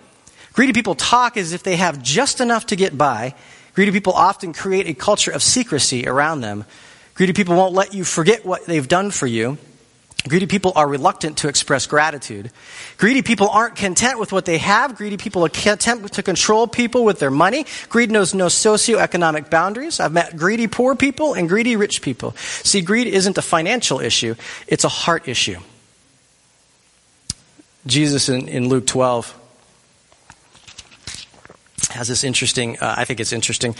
[0.53, 3.35] Greedy people talk as if they have just enough to get by.
[3.73, 6.63] Greedy people often create a culture of secrecy around them.
[7.15, 9.57] Greedy people won't let you forget what they've done for you.
[10.27, 12.51] Greedy people are reluctant to express gratitude.
[12.97, 14.95] Greedy people aren't content with what they have.
[14.95, 17.65] Greedy people attempt to control people with their money.
[17.89, 19.99] Greed knows no socioeconomic boundaries.
[19.99, 22.31] I've met greedy poor people and greedy rich people.
[22.37, 24.35] See, greed isn't a financial issue,
[24.67, 25.59] it's a heart issue.
[27.85, 29.41] Jesus in, in Luke 12
[31.91, 33.75] has this interesting, uh, I think it's interesting,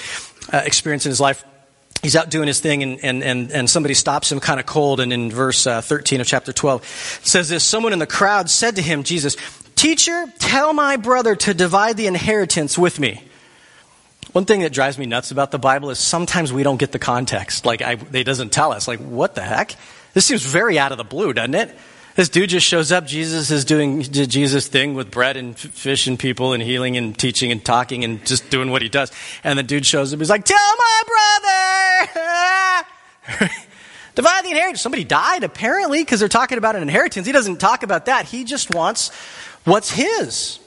[0.54, 1.44] uh, experience in his life
[2.06, 5.00] he's out doing his thing and, and, and, and somebody stops him kind of cold
[5.00, 6.86] and in verse uh, 13 of chapter 12
[7.24, 9.36] says this someone in the crowd said to him jesus
[9.76, 13.24] teacher tell my brother to divide the inheritance with me
[14.34, 17.00] one thing that drives me nuts about the bible is sometimes we don't get the
[17.00, 17.66] context.
[17.66, 18.86] Like I, it doesn't tell us.
[18.86, 19.78] Like what the heck?
[20.14, 21.74] This seems very out of the blue doesn't it
[22.16, 23.06] this dude just shows up.
[23.06, 27.18] Jesus is doing the Jesus thing with bread and fish and people and healing and
[27.18, 29.12] teaching and talking and just doing what he does.
[29.44, 30.20] And the dude shows up.
[30.20, 31.02] He's like, Tell my
[33.28, 33.50] brother!
[34.16, 34.82] Divide the inheritance.
[34.82, 37.28] Somebody died, apparently, because they're talking about an inheritance.
[37.28, 38.26] He doesn't talk about that.
[38.26, 39.12] He just wants
[39.66, 40.60] what's his.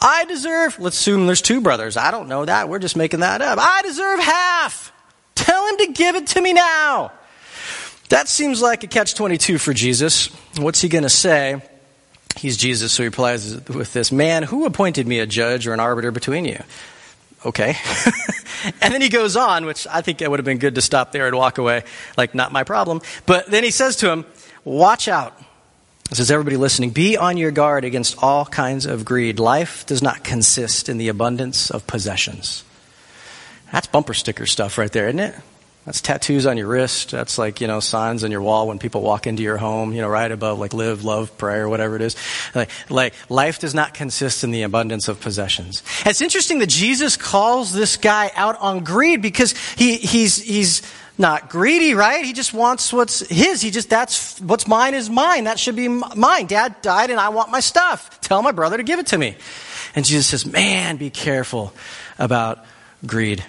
[0.00, 1.96] I deserve, let's assume there's two brothers.
[1.96, 2.68] I don't know that.
[2.68, 3.58] We're just making that up.
[3.60, 4.92] I deserve half.
[5.34, 7.12] Tell him to give it to me now.
[8.08, 10.28] That seems like a catch 22 for Jesus.
[10.58, 11.60] What's he going to say?
[12.36, 15.80] He's Jesus, so he replies with this Man, who appointed me a judge or an
[15.80, 16.62] arbiter between you?
[17.44, 17.76] Okay.
[18.80, 21.12] and then he goes on, which I think it would have been good to stop
[21.12, 21.84] there and walk away,
[22.16, 23.00] like, not my problem.
[23.24, 24.24] But then he says to him,
[24.64, 25.40] Watch out.
[26.08, 26.90] This is everybody listening.
[26.90, 29.38] Be on your guard against all kinds of greed.
[29.38, 32.64] Life does not consist in the abundance of possessions.
[33.72, 35.34] That's bumper sticker stuff right there, isn't it?
[35.86, 37.12] That's tattoos on your wrist.
[37.12, 40.02] That's like, you know, signs on your wall when people walk into your home, you
[40.02, 42.16] know, right above like live, love, pray, or whatever it is.
[42.56, 45.84] Like, like life does not consist in the abundance of possessions.
[46.04, 50.82] It's interesting that Jesus calls this guy out on greed because he, he's, he's
[51.18, 52.24] not greedy, right?
[52.24, 53.62] He just wants what's his.
[53.62, 55.44] He just, that's, what's mine is mine.
[55.44, 56.46] That should be mine.
[56.46, 58.20] Dad died and I want my stuff.
[58.20, 59.36] Tell my brother to give it to me.
[59.94, 61.72] And Jesus says, man, be careful
[62.18, 62.64] about
[63.06, 63.44] greed.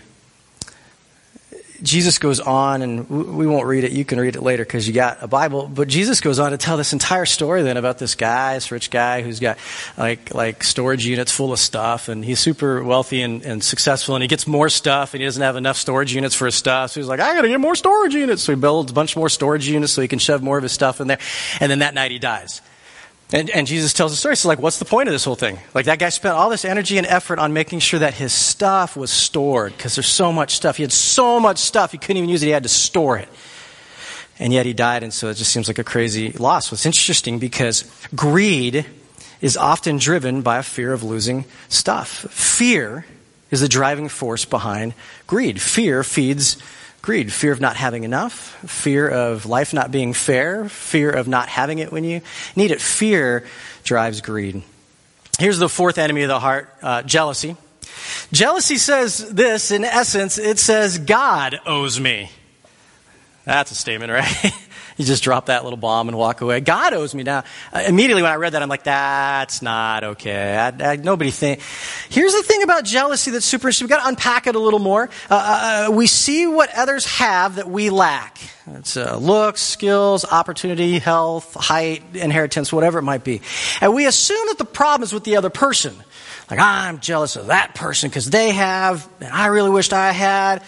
[1.81, 3.91] Jesus goes on, and we won't read it.
[3.91, 5.67] You can read it later because you got a Bible.
[5.67, 8.89] But Jesus goes on to tell this entire story then about this guy, this rich
[8.89, 9.57] guy who's got
[9.97, 14.21] like like storage units full of stuff, and he's super wealthy and, and successful, and
[14.21, 16.91] he gets more stuff, and he doesn't have enough storage units for his stuff.
[16.91, 18.43] So he's like, I got to get more storage units.
[18.43, 20.71] So he builds a bunch more storage units so he can shove more of his
[20.71, 21.19] stuff in there.
[21.59, 22.61] And then that night he dies.
[23.33, 24.37] And, and, Jesus tells the story.
[24.37, 25.59] So, like, what's the point of this whole thing?
[25.73, 28.95] Like, that guy spent all this energy and effort on making sure that his stuff
[28.95, 30.77] was stored because there's so much stuff.
[30.77, 32.45] He had so much stuff, he couldn't even use it.
[32.45, 33.27] He had to store it.
[34.39, 36.71] And yet he died, and so it just seems like a crazy loss.
[36.71, 38.85] What's interesting because greed
[39.41, 42.09] is often driven by a fear of losing stuff.
[42.29, 43.05] Fear
[43.51, 44.93] is the driving force behind
[45.25, 45.59] greed.
[45.59, 46.57] Fear feeds
[47.07, 51.47] greed fear of not having enough, fear of life not being fair, fear of not
[51.47, 52.19] having it when you
[52.53, 52.81] need it.
[52.81, 53.45] Fear
[53.85, 54.61] drives greed.
[55.39, 57.55] Here's the fourth enemy of the heart uh, jealousy.
[58.33, 62.29] Jealousy says this in essence it says, God owes me.
[63.45, 64.51] That's a statement, right?
[64.97, 66.59] you just drop that little bomb and walk away.
[66.59, 67.43] God owes me now.
[67.71, 70.57] Uh, immediately when I read that, I'm like, that's not okay.
[70.57, 71.61] I, I, nobody think.
[72.09, 73.85] Here's the thing about jealousy that's super interesting.
[73.85, 75.09] We've got to unpack it a little more.
[75.29, 78.39] Uh, uh, uh we see what others have that we lack.
[78.73, 83.41] It's uh, looks, skills, opportunity, health, height, inheritance, whatever it might be.
[83.79, 85.95] And we assume that the problem is with the other person.
[86.49, 90.63] Like, I'm jealous of that person because they have, and I really wished I had.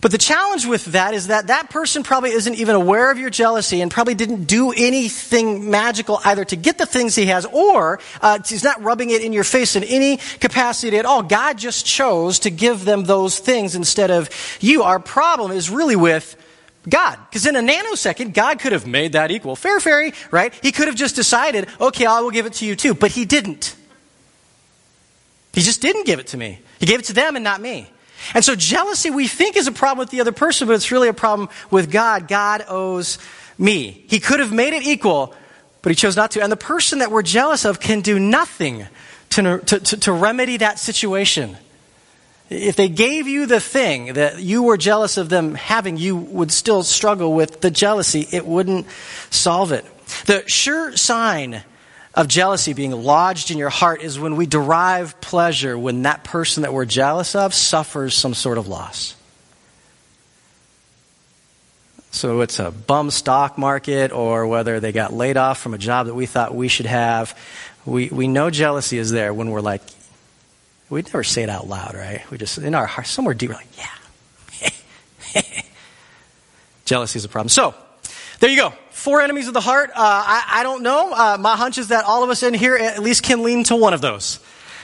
[0.00, 3.30] But the challenge with that is that that person probably isn't even aware of your
[3.30, 7.98] jealousy and probably didn't do anything magical either to get the things he has or
[8.20, 11.24] uh, he's not rubbing it in your face in any capacity at all.
[11.24, 14.30] God just chose to give them those things instead of
[14.60, 14.84] you.
[14.84, 16.36] Our problem is really with
[16.88, 17.18] God.
[17.28, 19.56] Because in a nanosecond, God could have made that equal.
[19.56, 20.54] Fair fairy, right?
[20.62, 22.94] He could have just decided, okay, I will give it to you too.
[22.94, 23.74] But he didn't.
[25.52, 26.60] He just didn't give it to me.
[26.78, 27.90] He gave it to them and not me.
[28.34, 31.08] And so jealousy we think is a problem with the other person, but it's really
[31.08, 32.28] a problem with God.
[32.28, 33.18] God owes
[33.58, 34.04] me.
[34.08, 35.34] He could have made it equal,
[35.82, 36.42] but he chose not to.
[36.42, 38.86] And the person that we're jealous of can do nothing
[39.30, 41.56] to, to, to, remedy that situation.
[42.50, 46.50] If they gave you the thing that you were jealous of them having, you would
[46.50, 48.26] still struggle with the jealousy.
[48.32, 48.86] It wouldn't
[49.28, 49.84] solve it.
[50.24, 51.62] The sure sign
[52.18, 56.64] of jealousy being lodged in your heart is when we derive pleasure when that person
[56.64, 59.14] that we're jealous of suffers some sort of loss.
[62.10, 66.06] So it's a bum stock market or whether they got laid off from a job
[66.06, 67.38] that we thought we should have.
[67.86, 69.82] We, we know jealousy is there when we're like,
[70.90, 72.28] we'd never say it out loud, right?
[72.32, 73.68] We just, in our heart, somewhere deep, we're like,
[75.32, 75.42] yeah.
[76.84, 77.48] jealousy is a problem.
[77.48, 77.76] So,
[78.40, 78.72] there you go.
[79.08, 79.88] Four enemies of the heart.
[79.88, 81.14] Uh, I, I, don't know.
[81.14, 83.74] Uh, my hunch is that all of us in here at least can lean to
[83.74, 84.38] one of those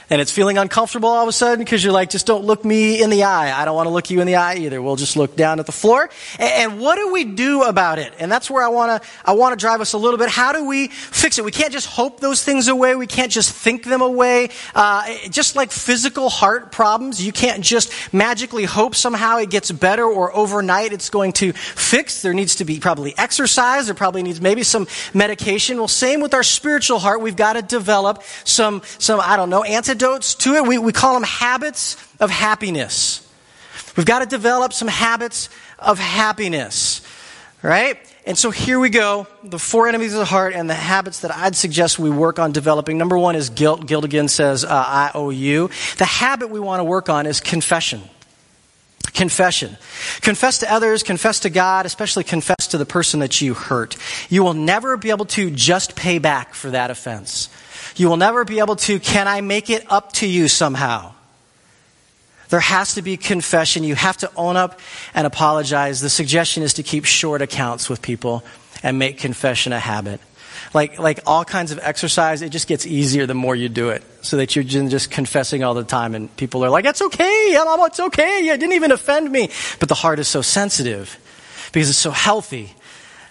[0.09, 3.01] and it's feeling uncomfortable all of a sudden because you're like, just don't look me
[3.01, 3.59] in the eye.
[3.59, 4.81] I don't want to look you in the eye either.
[4.81, 6.09] We'll just look down at the floor.
[6.39, 8.13] And, what do we do about it?
[8.19, 10.29] And that's where I want to, I want to drive us a little bit.
[10.29, 11.45] How do we fix it?
[11.45, 12.95] We can't just hope those things away.
[12.95, 14.49] We can't just think them away.
[14.75, 20.03] Uh, just like physical heart problems, you can't just magically hope somehow it gets better
[20.03, 22.21] or overnight it's going to fix.
[22.21, 23.85] There needs to be probably exercise.
[23.85, 25.77] There probably needs maybe some medication.
[25.77, 27.21] Well, same with our spiritual heart.
[27.21, 30.67] We've got to develop some, some, I don't know, antidotes antidotes to it.
[30.67, 33.21] We, we call them habits of happiness.
[33.95, 37.01] We've got to develop some habits of happiness,
[37.61, 37.97] right?
[38.25, 39.27] And so here we go.
[39.43, 42.51] The four enemies of the heart and the habits that I'd suggest we work on
[42.51, 42.97] developing.
[42.97, 43.85] Number one is guilt.
[43.85, 45.69] Guilt again says, uh, I owe you.
[45.97, 48.01] The habit we want to work on is confession.
[49.13, 49.77] Confession.
[50.21, 53.95] Confess to others, confess to God, especially confess to the person that you hurt.
[54.29, 57.47] You will never be able to just pay back for that offense.
[57.95, 61.13] You will never be able to, can I make it up to you somehow?
[62.49, 63.83] There has to be confession.
[63.83, 64.79] You have to own up
[65.13, 66.01] and apologize.
[66.01, 68.43] The suggestion is to keep short accounts with people
[68.83, 70.19] and make confession a habit.
[70.73, 74.03] Like, like all kinds of exercise, it just gets easier the more you do it.
[74.21, 77.99] So that you're just confessing all the time and people are like, it's okay, it's
[77.99, 79.49] okay, it didn't even offend me.
[79.79, 81.17] But the heart is so sensitive
[81.71, 82.73] because it's so healthy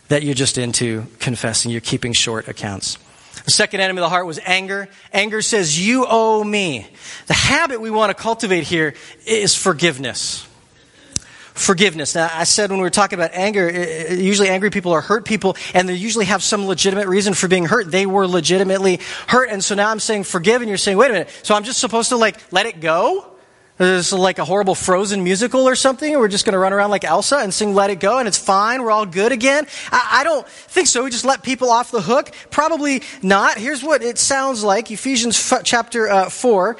[0.08, 1.70] that you're just into confessing.
[1.70, 2.98] You're keeping short accounts.
[3.44, 4.88] The second enemy of the heart was anger.
[5.12, 6.86] Anger says, You owe me.
[7.26, 8.94] The habit we want to cultivate here
[9.26, 10.46] is forgiveness.
[11.52, 12.14] Forgiveness.
[12.14, 13.70] Now, I said when we were talking about anger,
[14.12, 17.66] usually angry people are hurt people, and they usually have some legitimate reason for being
[17.66, 17.90] hurt.
[17.90, 21.12] They were legitimately hurt, and so now I'm saying forgive, and you're saying, wait a
[21.12, 23.33] minute, so I'm just supposed to like let it go?
[23.76, 26.16] Is this like a horrible frozen musical or something?
[26.16, 28.38] We're just going to run around like Elsa and sing Let It Go and it's
[28.38, 28.84] fine.
[28.84, 29.66] We're all good again.
[29.90, 31.02] I, I, don't think so.
[31.02, 32.30] We just let people off the hook.
[32.50, 33.58] Probably not.
[33.58, 34.92] Here's what it sounds like.
[34.92, 36.76] Ephesians f- chapter uh, 4.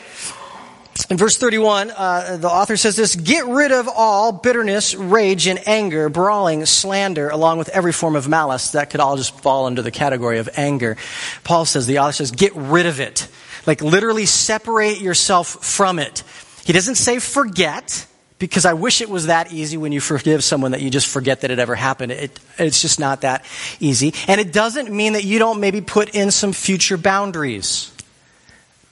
[1.11, 5.67] In verse 31, uh, the author says this Get rid of all bitterness, rage, and
[5.67, 8.71] anger, brawling, slander, along with every form of malice.
[8.71, 10.97] That could all just fall under the category of anger.
[11.43, 13.27] Paul says, the author says, Get rid of it.
[13.67, 16.23] Like literally separate yourself from it.
[16.65, 18.07] He doesn't say forget,
[18.39, 21.43] because I wish it was that easy when you forgive someone that you just forget
[21.43, 22.13] that it ever happened.
[22.13, 23.45] It, it's just not that
[23.81, 24.13] easy.
[24.29, 27.93] And it doesn't mean that you don't maybe put in some future boundaries.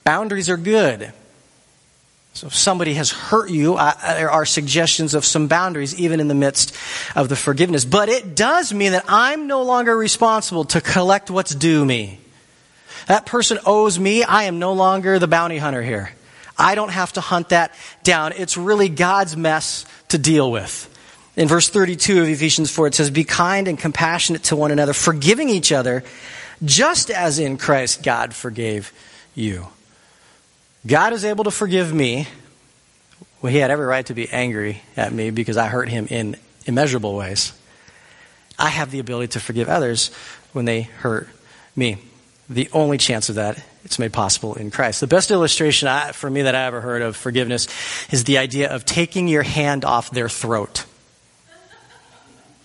[0.03, 1.11] Boundaries are good.
[2.33, 6.27] So if somebody has hurt you, uh, there are suggestions of some boundaries even in
[6.27, 6.75] the midst
[7.15, 7.85] of the forgiveness.
[7.85, 12.19] But it does mean that I'm no longer responsible to collect what's due me.
[13.07, 14.23] That person owes me.
[14.23, 16.11] I am no longer the bounty hunter here.
[16.57, 17.73] I don't have to hunt that
[18.03, 18.33] down.
[18.33, 20.89] It's really God's mess to deal with.
[21.35, 24.93] In verse 32 of Ephesians 4, it says, Be kind and compassionate to one another,
[24.93, 26.03] forgiving each other,
[26.63, 28.93] just as in Christ God forgave
[29.33, 29.67] you.
[30.85, 32.27] God is able to forgive me.
[33.41, 36.35] Well, he had every right to be angry at me because I hurt him in
[36.65, 37.53] immeasurable ways.
[38.59, 40.11] I have the ability to forgive others
[40.51, 41.27] when they hurt
[41.75, 41.97] me.
[42.47, 45.01] The only chance of that it's made possible in Christ.
[45.01, 47.67] The best illustration I, for me that I ever heard of forgiveness
[48.11, 50.85] is the idea of taking your hand off their throat.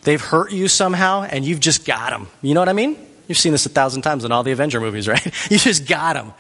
[0.02, 2.28] They've hurt you somehow, and you've just got them.
[2.40, 2.96] You know what I mean?
[3.26, 5.24] You've seen this a thousand times in all the Avenger movies, right?
[5.50, 6.32] You just got them.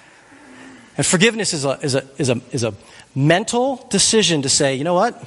[0.96, 2.74] And forgiveness is a, is a, is a, is a
[3.14, 5.22] mental decision to say, you know what?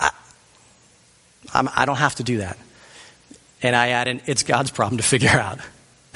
[0.00, 0.10] I,
[1.52, 2.58] I'm, I do not have to do that.
[3.62, 5.58] And I add in, it's God's problem to figure out.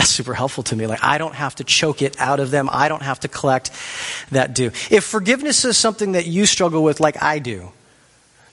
[0.03, 0.89] That's super helpful to me.
[0.89, 2.69] Like, I don't have to choke it out of them.
[2.73, 3.71] I don't have to collect
[4.33, 4.73] that due.
[4.91, 7.71] If forgiveness is something that you struggle with, like I do,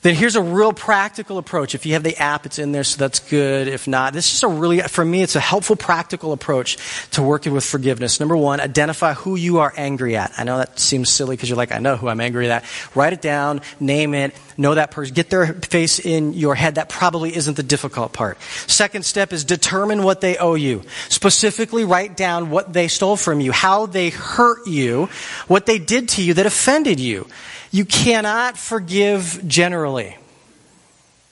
[0.01, 1.75] then here's a real practical approach.
[1.75, 3.67] If you have the app, it's in there, so that's good.
[3.67, 6.77] If not, this is a really, for me, it's a helpful practical approach
[7.11, 8.19] to working with forgiveness.
[8.19, 10.31] Number one, identify who you are angry at.
[10.37, 12.63] I know that seems silly because you're like, I know who I'm angry at.
[12.95, 16.75] Write it down, name it, know that person, get their face in your head.
[16.75, 18.41] That probably isn't the difficult part.
[18.67, 20.83] Second step is determine what they owe you.
[21.09, 25.09] Specifically, write down what they stole from you, how they hurt you,
[25.47, 27.27] what they did to you that offended you.
[27.71, 30.17] You cannot forgive generally.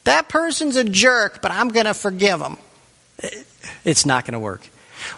[0.03, 2.57] That person's a jerk, but I'm going to forgive him.
[3.83, 4.69] It's not going to work.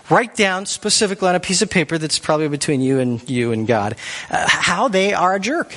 [0.09, 3.67] Write down specifically on a piece of paper that's probably between you and you and
[3.67, 3.95] God
[4.29, 5.75] uh, how they are a jerk.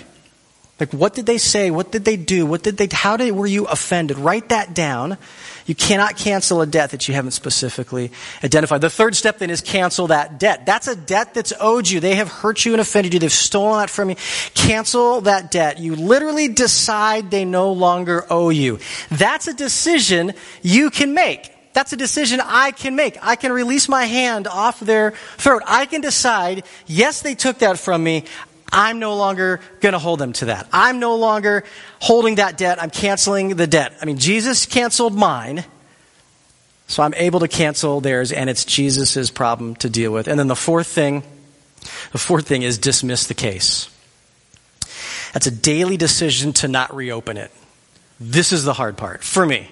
[0.82, 1.70] Like, what did they say?
[1.70, 2.44] What did they do?
[2.44, 4.18] What did they, how did, were you offended?
[4.18, 5.16] Write that down.
[5.64, 8.10] You cannot cancel a debt that you haven't specifically
[8.42, 8.80] identified.
[8.80, 10.66] The third step then is cancel that debt.
[10.66, 12.00] That's a debt that's owed you.
[12.00, 13.20] They have hurt you and offended you.
[13.20, 14.16] They've stolen that from you.
[14.54, 15.78] Cancel that debt.
[15.78, 18.80] You literally decide they no longer owe you.
[19.08, 21.48] That's a decision you can make.
[21.74, 23.16] That's a decision I can make.
[23.22, 25.62] I can release my hand off their throat.
[25.64, 28.24] I can decide, yes, they took that from me.
[28.72, 30.66] I'm no longer going to hold them to that.
[30.72, 31.64] I'm no longer
[32.00, 32.82] holding that debt.
[32.82, 33.92] I'm canceling the debt.
[34.00, 35.64] I mean, Jesus canceled mine,
[36.86, 40.26] so I'm able to cancel theirs, and it's Jesus' problem to deal with.
[40.26, 41.22] And then the fourth thing,
[42.12, 43.90] the fourth thing is dismiss the case.
[45.34, 47.50] That's a daily decision to not reopen it.
[48.18, 49.70] This is the hard part for me.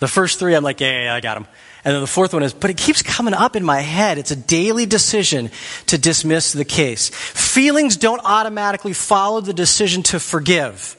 [0.00, 1.46] The first three, I'm like, yeah, yeah, yeah I got them.
[1.84, 4.16] And then the fourth one is, but it keeps coming up in my head.
[4.16, 5.50] It's a daily decision
[5.86, 7.08] to dismiss the case.
[7.08, 10.96] Feelings don't automatically follow the decision to forgive.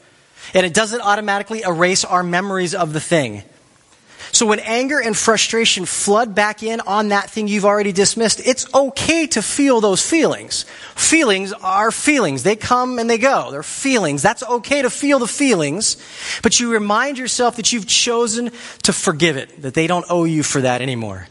[0.53, 3.43] And it doesn't automatically erase our memories of the thing.
[4.33, 8.65] So when anger and frustration flood back in on that thing you've already dismissed, it's
[8.73, 10.65] okay to feel those feelings.
[10.95, 12.41] Feelings are feelings.
[12.41, 13.51] They come and they go.
[13.51, 14.23] They're feelings.
[14.23, 15.97] That's okay to feel the feelings,
[16.41, 18.49] but you remind yourself that you've chosen
[18.81, 21.27] to forgive it, that they don't owe you for that anymore.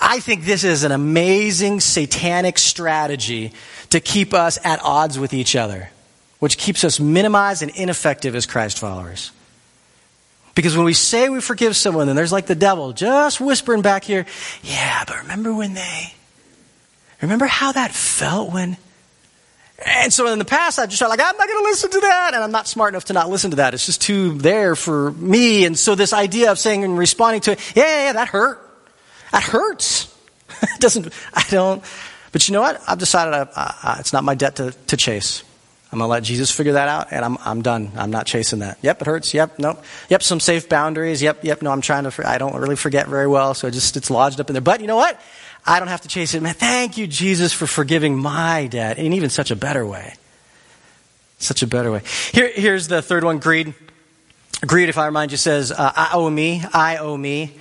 [0.00, 3.52] I think this is an amazing satanic strategy
[3.90, 5.90] to keep us at odds with each other,
[6.38, 9.32] which keeps us minimized and ineffective as Christ followers.
[10.54, 14.04] Because when we say we forgive someone, then there's like the devil just whispering back
[14.04, 14.24] here,
[14.62, 16.14] yeah, but remember when they,
[17.20, 18.76] remember how that felt when,
[19.84, 22.00] and so in the past, I just felt like, I'm not going to listen to
[22.00, 22.30] that.
[22.34, 23.74] And I'm not smart enough to not listen to that.
[23.74, 25.64] It's just too there for me.
[25.64, 28.60] And so this idea of saying and responding to it, yeah, yeah, yeah that hurt.
[29.32, 30.16] That hurts.
[30.62, 31.82] it doesn't, I don't,
[32.30, 32.80] but you know what?
[32.86, 35.42] I've decided I, I, it's not my debt to, to chase.
[35.94, 37.92] I'm going to let Jesus figure that out, and I'm, I'm done.
[37.94, 38.78] I'm not chasing that.
[38.82, 39.32] Yep, it hurts.
[39.32, 39.84] Yep, nope.
[40.08, 41.22] Yep, some safe boundaries.
[41.22, 43.96] Yep, yep, no, I'm trying to, I don't really forget very well, so it just,
[43.96, 44.60] it's lodged up in there.
[44.60, 45.20] But you know what?
[45.64, 46.42] I don't have to chase it.
[46.42, 50.14] Man, thank you, Jesus, for forgiving my debt, in even such a better way.
[51.38, 52.02] Such a better way.
[52.32, 53.72] Here, here's the third one greed.
[54.66, 57.54] Greed, if I remind you, says, uh, I owe me, I owe me.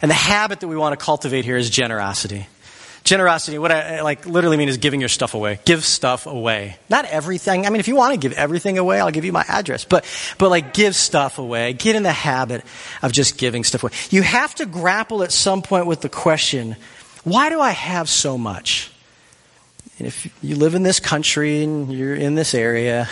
[0.00, 2.46] And the habit that we want to cultivate here is generosity.
[3.04, 5.58] Generosity, what I like literally mean is giving your stuff away.
[5.64, 6.76] Give stuff away.
[6.88, 7.66] Not everything.
[7.66, 9.84] I mean, if you want to give everything away, I'll give you my address.
[9.84, 10.04] But,
[10.38, 11.72] but like give stuff away.
[11.72, 12.64] Get in the habit
[13.02, 13.92] of just giving stuff away.
[14.10, 16.76] You have to grapple at some point with the question,
[17.24, 18.92] why do I have so much?
[19.98, 23.08] And if you live in this country and you're in this area,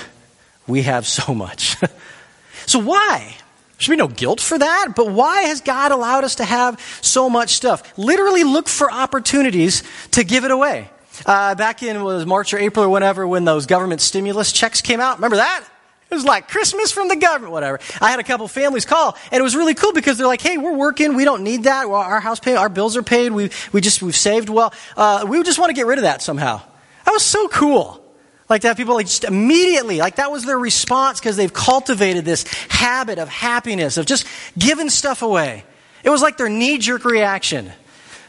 [0.66, 1.76] we have so much.
[2.66, 3.36] so why?
[3.80, 7.30] Should be no guilt for that, but why has God allowed us to have so
[7.30, 7.96] much stuff?
[7.98, 10.90] Literally look for opportunities to give it away.
[11.24, 15.00] Uh, back in was March or April or whenever when those government stimulus checks came
[15.00, 15.16] out.
[15.16, 15.64] Remember that?
[16.10, 17.78] It was like Christmas from the government, whatever.
[18.00, 20.58] I had a couple families call, and it was really cool because they're like, "Hey,
[20.58, 21.14] we're working.
[21.14, 21.86] We don't need that.
[21.86, 22.56] Our house paid.
[22.56, 23.32] Our bills are paid.
[23.32, 24.74] We we just we've saved well.
[24.96, 26.62] Uh, we just want to get rid of that somehow."
[27.04, 28.04] That was so cool.
[28.50, 32.24] Like to have people like just immediately, like that was their response because they've cultivated
[32.24, 34.26] this habit of happiness, of just
[34.58, 35.64] giving stuff away.
[36.02, 37.70] It was like their knee jerk reaction.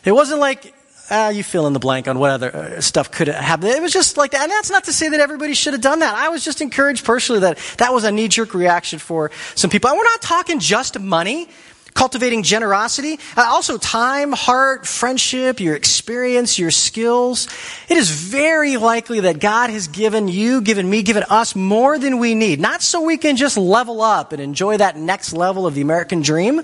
[0.05, 0.75] It wasn't like,
[1.09, 3.67] ah, you fill in the blank on what other uh, stuff could happen.
[3.69, 4.43] It was just like that.
[4.43, 6.13] And that's not to say that everybody should have done that.
[6.13, 9.89] I was just encouraged personally that that was a knee jerk reaction for some people.
[9.89, 11.49] And we're not talking just money.
[11.93, 17.47] Cultivating generosity, uh, also time, heart, friendship, your experience, your skills.
[17.89, 22.19] It is very likely that God has given you, given me, given us more than
[22.19, 22.59] we need.
[22.59, 26.21] Not so we can just level up and enjoy that next level of the American
[26.21, 26.61] dream,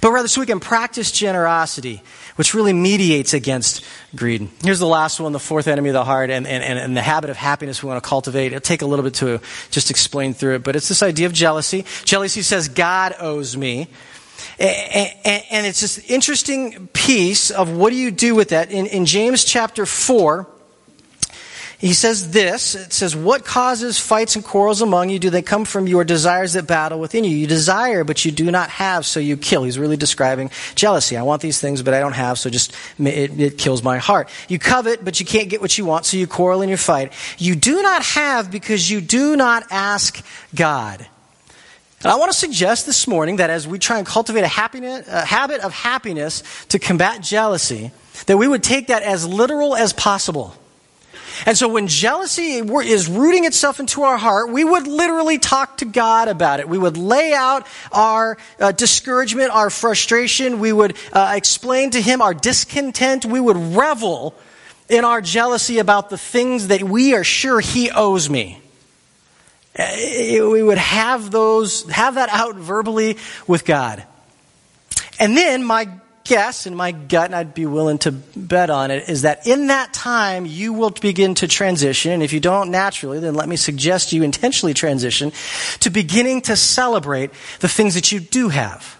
[0.00, 2.02] but rather so we can practice generosity,
[2.36, 3.84] which really mediates against
[4.16, 4.48] greed.
[4.62, 7.30] Here's the last one, the fourth enemy of the heart, and, and, and the habit
[7.30, 8.48] of happiness we want to cultivate.
[8.48, 11.32] It'll take a little bit to just explain through it, but it's this idea of
[11.32, 11.84] jealousy.
[12.04, 13.88] Jealousy says, God owes me.
[14.58, 18.70] And it's this interesting piece of what do you do with that.
[18.70, 20.46] In, in James chapter 4,
[21.82, 22.76] he says this.
[22.76, 25.18] It says what causes fights and quarrels among you?
[25.18, 27.36] Do they come from your desires that battle within you?
[27.36, 29.64] You desire but you do not have so you kill.
[29.64, 31.16] He's really describing jealousy.
[31.16, 34.28] I want these things but i don't have so just it, it kills my heart.
[34.46, 37.12] You covet but you can't get what you want so you quarrel and you fight.
[37.36, 40.24] You do not have because you do not ask
[40.54, 41.08] god
[42.02, 45.06] and I want to suggest this morning that as we try and cultivate a, happiness,
[45.08, 47.92] a habit of happiness to combat jealousy,
[48.26, 50.54] that we would take that as literal as possible.
[51.46, 55.84] And so when jealousy is rooting itself into our heart, we would literally talk to
[55.84, 56.68] God about it.
[56.68, 60.58] We would lay out our uh, discouragement, our frustration.
[60.58, 63.24] We would uh, explain to Him our discontent.
[63.24, 64.34] We would revel
[64.88, 68.60] in our jealousy about the things that we are sure He owes me.
[69.78, 69.86] Uh,
[70.50, 73.16] we would have those, have that out verbally
[73.46, 74.04] with God.
[75.18, 75.88] And then my
[76.24, 79.68] guess and my gut, and I'd be willing to bet on it, is that in
[79.68, 82.12] that time you will begin to transition.
[82.12, 85.32] And if you don't naturally, then let me suggest you intentionally transition
[85.80, 88.98] to beginning to celebrate the things that you do have.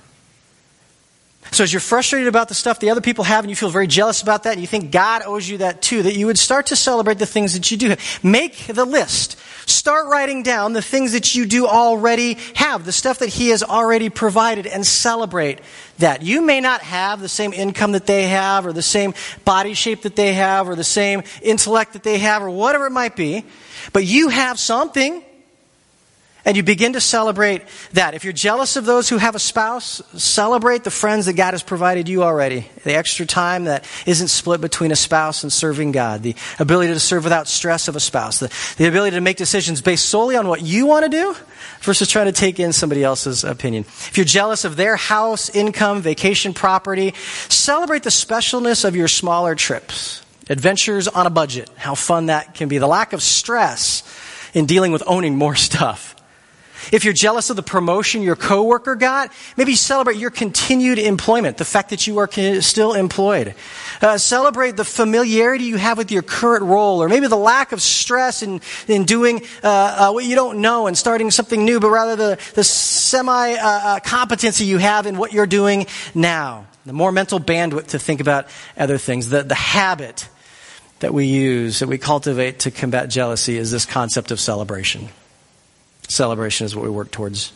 [1.53, 3.87] So as you're frustrated about the stuff the other people have and you feel very
[3.87, 6.67] jealous about that and you think God owes you that too, that you would start
[6.67, 8.25] to celebrate the things that you do have.
[8.25, 9.39] Make the list.
[9.67, 13.63] Start writing down the things that you do already have, the stuff that He has
[13.63, 15.61] already provided and celebrate
[15.99, 16.23] that.
[16.23, 19.13] You may not have the same income that they have or the same
[19.45, 22.93] body shape that they have or the same intellect that they have or whatever it
[22.93, 23.45] might be,
[23.93, 25.23] but you have something
[26.45, 27.63] and you begin to celebrate
[27.93, 28.15] that.
[28.15, 31.63] If you're jealous of those who have a spouse, celebrate the friends that God has
[31.63, 32.69] provided you already.
[32.85, 36.23] The extra time that isn't split between a spouse and serving God.
[36.23, 38.41] The ability to serve without stress of a spouse.
[38.41, 41.37] The, the ability to make decisions based solely on what you want to do
[41.81, 43.85] versus trying to take in somebody else's opinion.
[43.85, 47.15] If you're jealous of their house, income, vacation property,
[47.49, 50.25] celebrate the specialness of your smaller trips.
[50.49, 51.71] Adventures on a budget.
[51.77, 52.79] How fun that can be.
[52.79, 54.03] The lack of stress
[54.55, 56.12] in dealing with owning more stuff.
[56.91, 61.65] If you're jealous of the promotion your coworker got, maybe celebrate your continued employment, the
[61.65, 62.29] fact that you are
[62.61, 63.55] still employed.
[64.01, 67.81] Uh, celebrate the familiarity you have with your current role, or maybe the lack of
[67.81, 71.91] stress in, in doing uh, uh, what you don't know and starting something new, but
[71.91, 76.67] rather the, the semi uh, uh, competency you have in what you're doing now.
[76.85, 79.29] The more mental bandwidth to think about other things.
[79.29, 80.29] The, the habit
[80.99, 85.09] that we use, that we cultivate to combat jealousy, is this concept of celebration
[86.13, 87.53] celebration is what we work towards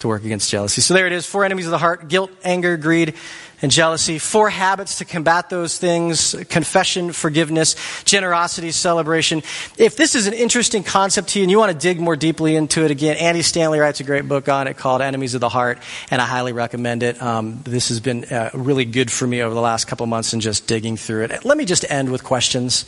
[0.00, 0.80] to work against jealousy.
[0.80, 3.14] So there it is four enemies of the heart guilt, anger, greed,
[3.62, 4.18] and jealousy.
[4.18, 9.38] Four habits to combat those things confession, forgiveness, generosity, celebration.
[9.78, 12.54] If this is an interesting concept to you and you want to dig more deeply
[12.54, 15.48] into it again, Andy Stanley writes a great book on it called Enemies of the
[15.48, 15.78] Heart,
[16.10, 17.22] and I highly recommend it.
[17.22, 20.42] Um, this has been uh, really good for me over the last couple months and
[20.42, 21.44] just digging through it.
[21.46, 22.84] Let me just end with questions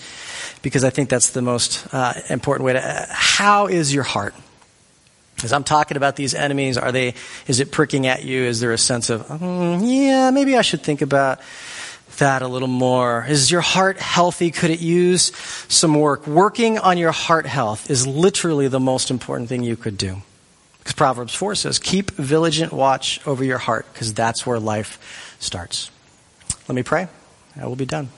[0.60, 2.86] because I think that's the most uh, important way to.
[2.86, 4.34] Uh, how is your heart?
[5.42, 7.14] As I'm talking about these enemies, are they,
[7.46, 8.42] is it pricking at you?
[8.42, 11.40] Is there a sense of, mm, yeah, maybe I should think about
[12.18, 13.26] that a little more?
[13.28, 14.50] Is your heart healthy?
[14.50, 15.32] Could it use
[15.68, 16.26] some work?
[16.26, 20.22] Working on your heart health is literally the most important thing you could do.
[20.78, 25.90] Because Proverbs 4 says, keep vigilant watch over your heart, because that's where life starts.
[26.68, 27.08] Let me pray.
[27.60, 28.08] I will be done.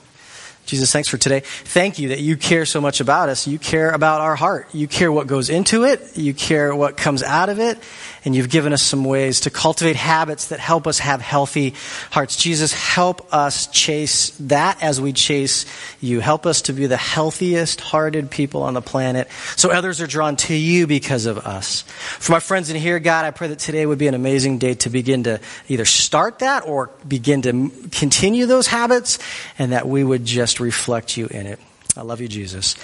[0.69, 1.39] Jesus, thanks for today.
[1.39, 3.47] Thank you that you care so much about us.
[3.47, 4.67] You care about our heart.
[4.71, 6.15] You care what goes into it.
[6.15, 7.79] You care what comes out of it.
[8.25, 11.73] And you've given us some ways to cultivate habits that help us have healthy
[12.11, 12.35] hearts.
[12.35, 15.65] Jesus, help us chase that as we chase
[16.01, 16.19] you.
[16.19, 20.35] Help us to be the healthiest hearted people on the planet so others are drawn
[20.35, 21.81] to you because of us.
[21.81, 24.73] For my friends in here, God, I pray that today would be an amazing day
[24.75, 29.19] to begin to either start that or begin to continue those habits
[29.57, 31.59] and that we would just reflect you in it.
[31.95, 32.75] I love you, Jesus.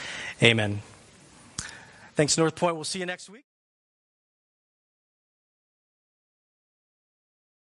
[0.41, 0.81] Amen.
[2.15, 2.75] Thanks, Northpointe.
[2.75, 3.44] We'll see you next week.